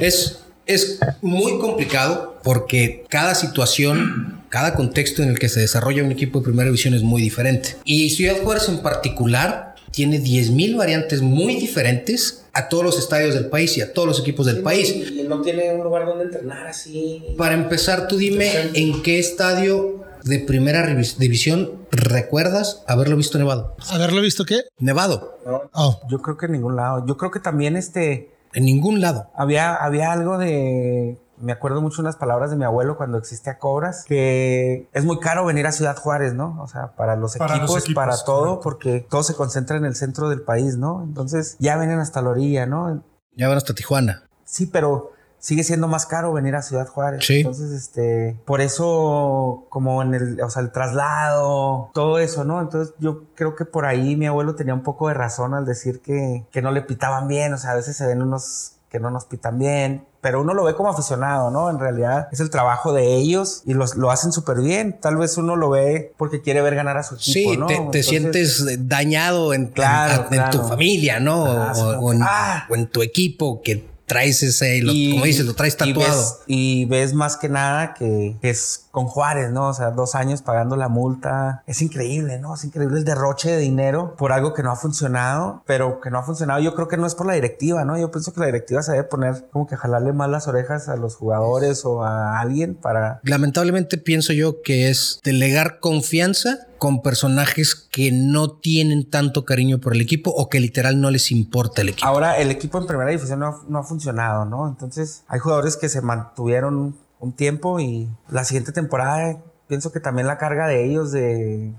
[0.00, 6.10] es, es muy complicado porque cada situación, cada contexto en el que se desarrolla un
[6.12, 7.76] equipo de primera división es muy diferente.
[7.84, 13.50] Y Ciudad Juárez en particular tiene 10.000 variantes muy diferentes a todos los estadios del
[13.50, 14.96] país y a todos los equipos del país.
[14.96, 17.22] Y no tiene un lugar donde entrenar así.
[17.36, 20.86] Para empezar, tú dime en qué estadio de primera
[21.18, 23.76] división recuerdas haberlo visto nevado.
[23.90, 24.62] ¿Haberlo visto qué?
[24.78, 25.38] Nevado,
[25.74, 27.04] Oh, Yo creo que en ningún lado.
[27.06, 29.30] Yo creo que también este en ningún lado.
[29.36, 31.18] había, había algo de.
[31.38, 35.44] Me acuerdo mucho unas palabras de mi abuelo cuando existía Cobras, que es muy caro
[35.44, 36.60] venir a Ciudad Juárez, ¿no?
[36.62, 38.60] O sea, para los, Para los equipos, equipos, para todo, correcto.
[38.62, 41.02] porque todo se concentra en el centro del país, ¿no?
[41.02, 43.02] Entonces ya vienen hasta la orilla, ¿no?
[43.34, 44.24] Ya van hasta Tijuana.
[44.44, 47.24] Sí, pero sigue siendo más caro venir a Ciudad Juárez.
[47.24, 47.38] Sí.
[47.40, 52.60] Entonces, este, por eso, como en el, o sea, el traslado, todo eso, ¿no?
[52.60, 56.00] Entonces, yo creo que por ahí mi abuelo tenía un poco de razón al decir
[56.00, 57.52] que, que no le pitaban bien.
[57.52, 60.64] O sea, a veces se ven unos que no nos pitan bien, pero uno lo
[60.64, 61.70] ve como aficionado, ¿no?
[61.70, 64.98] En realidad es el trabajo de ellos y los, lo hacen súper bien.
[65.00, 67.66] Tal vez uno lo ve porque quiere ver ganar a su equipo, Sí, ¿no?
[67.66, 71.44] te, te Entonces, sientes dañado en, Claro, en- en tu familia, ¿no?
[71.46, 72.66] Ah, o, o en, ah.
[72.68, 76.16] o en tu equipo que traes ese, lo- Y- como dices, lo traes y tatuado.
[76.20, 79.68] ves- Y ves, más que nada que, que es con Juárez, ¿no?
[79.68, 81.62] O sea, dos años pagando la multa.
[81.66, 82.54] Es increíble, ¿no?
[82.54, 86.18] Es increíble el derroche de dinero por algo que no ha funcionado, pero que no
[86.18, 86.60] ha funcionado.
[86.60, 87.98] Yo creo que no es por la directiva, ¿no?
[87.98, 90.96] Yo pienso que la directiva se debe poner como que jalarle más las orejas a
[90.96, 93.20] los jugadores o a alguien para...
[93.24, 99.94] Lamentablemente pienso yo que es delegar confianza con personajes que no tienen tanto cariño por
[99.94, 102.06] el equipo o que literal no les importa el equipo.
[102.06, 104.68] Ahora, el equipo en primera división no, no ha funcionado, ¿no?
[104.68, 110.26] Entonces, hay jugadores que se mantuvieron un tiempo y la siguiente temporada pienso que también
[110.26, 111.72] la carga de ellos de,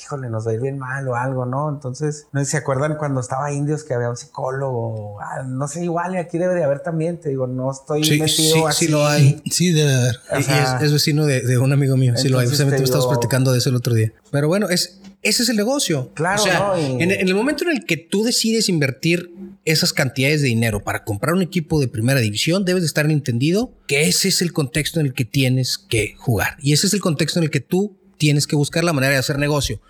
[0.00, 1.68] híjole, nos va a ir bien mal o algo, ¿no?
[1.68, 5.68] Entonces, no sé si se acuerdan cuando estaba Indios que había un psicólogo, ah, no
[5.68, 8.62] sé, igual, y aquí debe de haber también, te digo, no estoy Sí, metido sí,
[8.66, 8.86] así.
[8.86, 9.42] sí lo hay.
[9.50, 10.16] sí, debe haber.
[10.32, 12.14] O Y sea, es, es vecino de, de un amigo mío.
[12.16, 12.44] Sí lo hay.
[12.44, 14.12] Entonces Precisamente te me estabas digo- platicando de eso el otro día.
[14.30, 16.10] Pero bueno, es, ese es el negocio.
[16.14, 16.78] Claro, O sea, ¿no?
[16.78, 19.32] Y- en, en el momento en el que tú decides invertir
[19.64, 23.72] esas cantidades de dinero para comprar un equipo de primera división, debes de estar entendido
[23.86, 26.56] que ese es el contexto en el que tienes que jugar.
[26.60, 29.18] Y ese es el contexto en el que tú tienes que buscar la manera de
[29.18, 29.80] hacer negocio.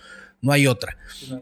[0.40, 0.96] No hay otra.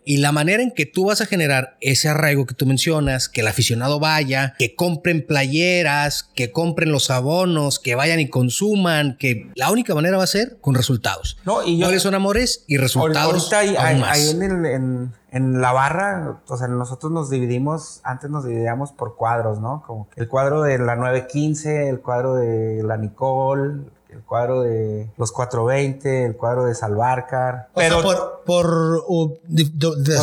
[0.05, 3.41] Y la manera en que tú vas a generar ese arraigo que tú mencionas, que
[3.43, 9.51] el aficionado vaya, que compren playeras, que compren los abonos, que vayan y consuman, que
[9.55, 11.39] la única manera va a ser con resultados.
[11.47, 14.19] No, y yo- Goles son amores y resultados Ahorita hay, aún más.
[14.19, 18.91] hay en, el- en- en la barra, o sea, nosotros nos dividimos, antes nos dividíamos
[18.93, 19.83] por cuadros, ¿no?
[19.87, 25.33] Como el cuadro de la 915, el cuadro de la Nicole, el cuadro de los
[25.33, 27.69] 420, el cuadro de Salvarcar.
[27.75, 29.05] pero por, por,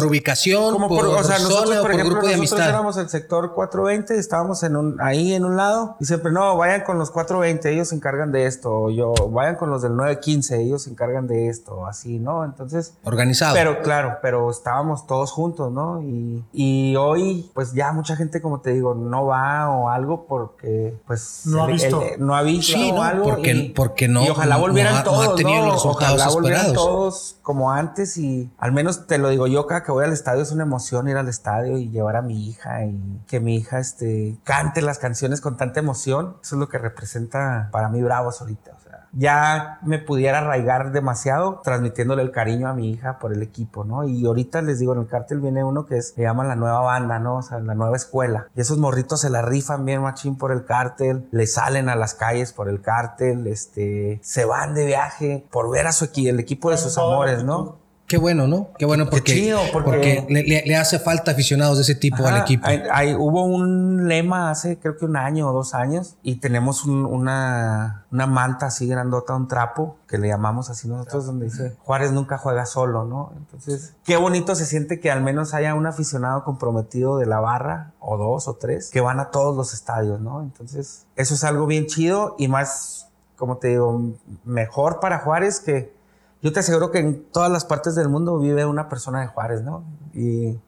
[0.06, 4.18] ubicación, como por, o sea, nosotros, por, ejemplo, grupo de nosotros éramos el sector 420,
[4.18, 7.90] estábamos en un, ahí en un lado y siempre, no, vayan con los 420, ellos
[7.90, 11.48] se encargan de esto, o yo, vayan con los del 915, ellos se encargan de
[11.48, 12.44] esto, así, ¿no?
[12.44, 12.94] Entonces...
[13.04, 13.54] Organizado.
[13.56, 16.02] Pero claro, pero estábamos todos juntos, ¿no?
[16.02, 20.96] Y, y hoy, pues ya mucha gente, como te digo, no va o algo porque,
[21.06, 21.44] pues...
[21.46, 22.02] No ha visto.
[22.20, 23.24] no ha visto sí, o algo.
[23.24, 24.26] Porque, porque no.
[24.26, 25.74] Y ojalá volvieran todos, ¿no?
[25.76, 30.04] ojalá volvieran todos como antes y al menos te lo digo yo cada que voy
[30.04, 33.40] al estadio es una emoción ir al estadio y llevar a mi hija y que
[33.40, 36.38] mi hija este cante las canciones con tanta emoción.
[36.42, 38.77] Eso es lo que representa para mí Bravos ahorita
[39.14, 44.04] ya me pudiera arraigar demasiado transmitiéndole el cariño a mi hija por el equipo, ¿no?
[44.04, 47.20] Y ahorita les digo, en el cártel viene uno que se llama la nueva banda,
[47.20, 47.38] ¿no?
[47.38, 48.48] O sea, la nueva escuela.
[48.56, 52.14] Y esos morritos se la rifan bien machín por el cártel, le salen a las
[52.14, 56.40] calles por el cártel, este, se van de viaje por ver a su equipo, el
[56.40, 57.87] equipo de sus amores, ¿no?
[58.08, 58.70] Qué bueno, ¿no?
[58.78, 62.66] Qué bueno porque, porque, le, hace falta aficionados de ese tipo al equipo.
[62.66, 68.06] Hay, hubo un lema hace creo que un año o dos años y tenemos una,
[68.10, 72.38] una manta así grandota, un trapo que le llamamos así nosotros donde dice Juárez nunca
[72.38, 73.34] juega solo, ¿no?
[73.36, 77.92] Entonces, qué bonito se siente que al menos haya un aficionado comprometido de la barra
[78.00, 80.44] o dos o tres que van a todos los estadios, ¿no?
[80.44, 84.14] Entonces, eso es algo bien chido y más, como te digo,
[84.46, 85.97] mejor para Juárez que
[86.42, 89.64] yo te aseguro que en todas las partes del mundo vive una persona de Juárez,
[89.64, 89.84] ¿no?
[90.14, 90.60] Y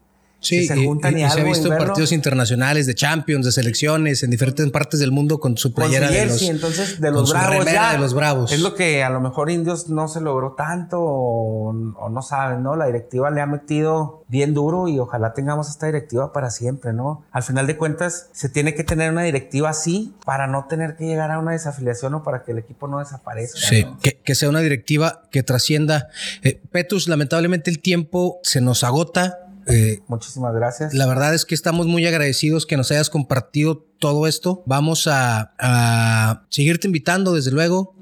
[0.42, 4.30] Sí, se juntan y, se ha visto en partidos internacionales de Champions, de selecciones, en
[4.30, 8.14] diferentes partes del mundo con su playera de los, entonces de los bravos, de los
[8.14, 8.52] bravos.
[8.52, 12.76] Es lo que a lo mejor Indios no se logró tanto o, no saben, ¿no?
[12.76, 17.26] La directiva le ha metido bien duro y ojalá tengamos esta directiva para siempre, ¿no?
[17.32, 21.06] Al final de cuentas, se tiene que tener una directiva así para no tener que
[21.06, 23.60] llegar a una desafiliación o para que el equipo no desaparezca.
[23.60, 26.08] Sí, Que, sea una directiva que trascienda.
[26.44, 30.94] Eh, Petus, lamentablemente el tiempo se nos agota eh, Muchísimas gracias.
[30.94, 34.64] La verdad es que estamos muy agradecidos que nos hayas compartido todo esto.
[34.66, 37.96] Vamos a, seguirte invitando, desde luego,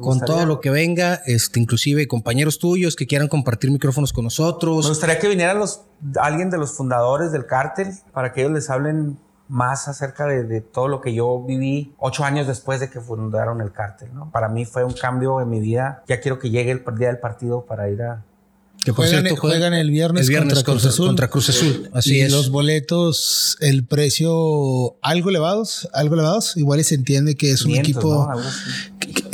[0.00, 4.84] con todo lo que venga, este, inclusive compañeros tuyos que quieran compartir micrófonos con nosotros.
[4.84, 5.82] Me gustaría que viniera los,
[6.20, 10.88] alguien de los fundadores del cártel para que ellos les hablen más acerca de, todo
[10.88, 14.12] lo que yo viví ocho años después de que fundaron el cártel.
[14.12, 14.30] ¿no?
[14.30, 16.02] Para mí fue un cambio en mi vida.
[16.08, 18.24] Ya quiero que llegue el día del partido para ir a,
[18.86, 21.06] que por juegan, cierto, juegan, el viernes, contra, Cruz Azul.
[21.08, 21.90] Contra Cruz Azul.
[21.92, 26.56] Así y los boletos, el precio algo elevados, algo elevados.
[26.56, 28.28] Igual se entiende que es un equipo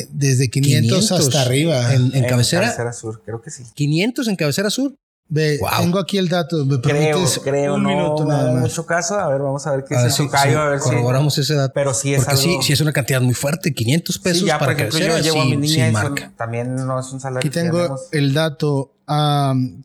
[0.08, 1.92] desde 500, hasta arriba.
[1.92, 2.62] En, cabecera.
[2.62, 3.64] cabecera sur, creo que sí.
[3.74, 4.94] 500 en cabecera sur.
[5.28, 6.64] Ve, Tengo aquí el dato.
[6.64, 8.62] ¿Me creo, creo, un no, minuto nada más.
[8.62, 9.18] mucho caso.
[9.18, 11.72] A ver, vamos a ver qué es a ver corroboramos ese dato.
[11.74, 12.40] Pero sí es algo...
[12.40, 13.74] sí, sí es una cantidad muy fuerte.
[13.74, 16.32] 500 pesos sí, ya, para por ejemplo, yo llevo a mi niña marca.
[16.38, 17.40] también no es un salario.
[17.40, 18.94] Aquí tengo el dato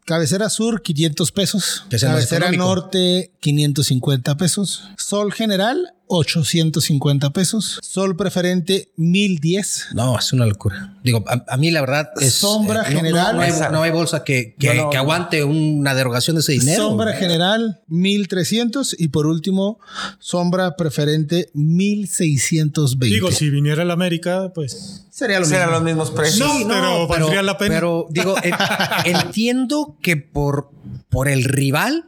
[0.05, 1.85] cabecera sur, 500 pesos.
[1.89, 4.83] Cabecera norte, 550 pesos.
[4.97, 7.79] Sol general, 850 pesos.
[7.81, 9.89] Sol preferente, 1010.
[9.93, 10.97] No, es una locura.
[11.03, 12.33] Digo, a, mí la verdad es.
[12.33, 13.35] Sombra eh, general.
[13.71, 16.83] No, hay, bolsa que, que, aguante una derogación de ese dinero.
[16.83, 18.95] Sombra general, 1300.
[18.99, 19.79] Y por último,
[20.19, 23.13] sombra preferente, 1620.
[23.13, 25.06] Digo, si viniera el América, pues.
[25.17, 26.47] Sería lo Serían los mismos precios.
[26.67, 27.73] No, pero valdría la pena.
[27.73, 28.35] Pero digo,
[29.03, 30.69] entiendo que por,
[31.09, 32.05] por el rival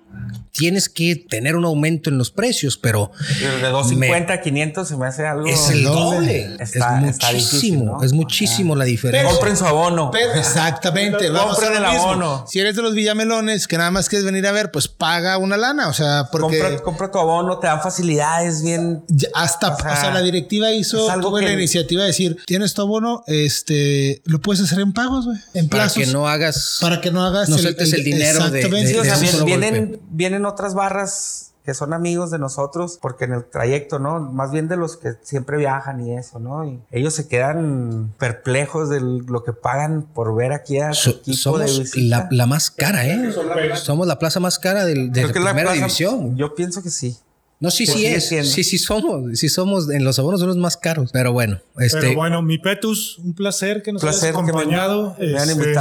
[0.51, 3.11] tienes que tener un aumento en los precios, pero...
[3.39, 5.47] De 250 a 500 se me hace algo...
[5.47, 6.57] Es el doble.
[6.59, 9.29] es muchísimo, es muchísimo la diferencia.
[9.29, 10.11] compren su abono.
[10.35, 11.29] exactamente.
[11.29, 12.45] compren el abono.
[12.47, 15.57] Si eres de los villamelones que nada más quieres venir a ver, pues paga una
[15.57, 16.79] lana, o sea, porque...
[16.83, 19.03] Compra, tu abono, te dan facilidades bien...
[19.33, 24.21] Hasta, o sea, la directiva hizo, tuvo la iniciativa de decir, tienes tu abono, este,
[24.25, 25.93] lo puedes hacer en pagos, güey, en plazos.
[25.93, 26.77] Para que no hagas...
[26.81, 27.49] Para que no hagas...
[27.49, 33.25] No el, el, dinero de, vienen, vienen otras barras que son amigos de nosotros, porque
[33.25, 34.19] en el trayecto, ¿no?
[34.19, 36.65] Más bien de los que siempre viajan y eso, ¿no?
[36.65, 41.37] Y ellos se quedan perplejos de lo que pagan por ver aquí a su equipo
[41.37, 43.31] somos la, la, más cara, ¿eh?
[43.75, 46.35] Somos la plaza más cara del, de la primera división.
[46.37, 47.17] Yo pienso que sí.
[47.61, 48.29] No, sí, sí es.
[48.29, 49.37] Sí, sí somos.
[49.37, 49.89] Sí somos.
[49.89, 51.11] En los abonos son los más caros.
[51.11, 51.59] Pero bueno.
[51.77, 51.99] Este...
[51.99, 55.35] Pero bueno, mi Petus, un placer que nos hayas acompañado en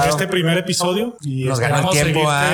[0.09, 1.17] este primer episodio.
[1.23, 2.53] Y nos ganó el tiempo a...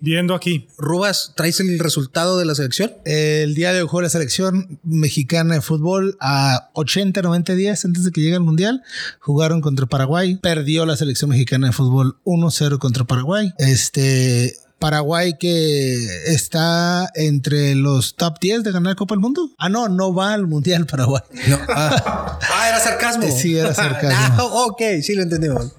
[0.00, 0.68] viendo aquí.
[0.78, 2.92] Rubas, ¿traes el resultado de la selección?
[3.04, 8.04] El día de hoy jugó la selección mexicana de fútbol a 80, 90 días antes
[8.04, 8.82] de que llegue al Mundial.
[9.18, 10.36] Jugaron contra Paraguay.
[10.36, 13.52] Perdió la selección mexicana de fútbol 1-0 contra Paraguay.
[13.58, 15.94] Este Paraguay que
[16.26, 19.50] está entre los top 10 de ganar Copa del Mundo.
[19.58, 21.22] Ah, no, no va al Mundial Paraguay.
[21.48, 23.28] No, ah, ah, era sarcasmo.
[23.30, 24.10] Sí, era sarcasmo.
[24.40, 25.72] Ah, ok, sí lo entendimos.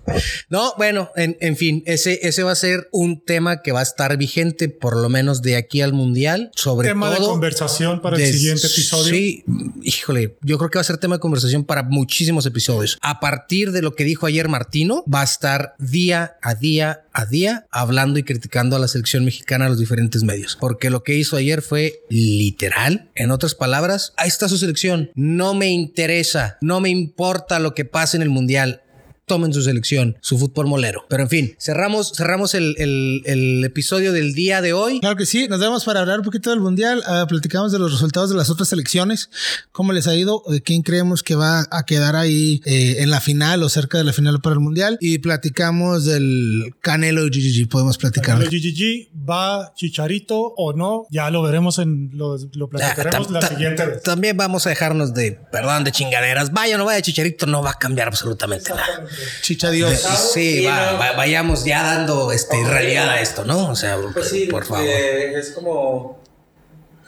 [0.49, 3.83] No, bueno, en, en, fin, ese, ese va a ser un tema que va a
[3.83, 6.51] estar vigente por lo menos de aquí al Mundial.
[6.55, 7.19] Sobre tema todo.
[7.19, 9.13] de conversación para el siguiente episodio.
[9.13, 9.43] Sí,
[9.81, 12.97] híjole, yo creo que va a ser tema de conversación para muchísimos episodios.
[13.01, 17.25] A partir de lo que dijo ayer Martino, va a estar día a día a
[17.25, 20.57] día hablando y criticando a la selección mexicana a los diferentes medios.
[20.59, 23.09] Porque lo que hizo ayer fue literal.
[23.15, 25.11] En otras palabras, ahí está su selección.
[25.15, 28.83] No me interesa, no me importa lo que pase en el mundial
[29.25, 31.05] tomen su selección, su fútbol molero.
[31.09, 34.99] Pero en fin, cerramos, cerramos el, el, el, episodio del día de hoy.
[34.99, 37.91] Claro que sí, nos vemos para hablar un poquito del Mundial, uh, platicamos de los
[37.91, 39.29] resultados de las otras selecciones,
[39.71, 43.21] cómo les ha ido, de quién creemos que va a quedar ahí eh, en la
[43.21, 47.97] final o cerca de la final para el Mundial y platicamos del Canelo GGG, podemos
[47.97, 48.37] platicar.
[48.37, 53.47] Canelo GGG va Chicharito o no, ya lo veremos en lo, lo platicaremos ah, la
[53.47, 54.03] siguiente vez.
[54.03, 57.71] También vamos a dejarnos de, perdón, de chingaderas, vaya o no vaya Chicharito, no va
[57.71, 59.05] a cambiar absolutamente nada.
[59.41, 59.99] Chicha Dios.
[60.33, 63.69] Sí, va, va, vayamos ya dando este, realidad a esto, ¿no?
[63.69, 64.85] O sea, pues sí, por favor.
[64.85, 66.21] Eh, es como,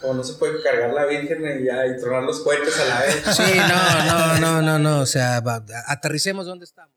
[0.01, 2.99] como no se puede cargar la Virgen y, ya, y tronar los cohetes a la
[3.01, 3.23] vez.
[3.35, 4.99] Sí, no, no, no, no, no.
[5.01, 5.43] O sea,
[5.87, 6.92] aterricemos donde estamos.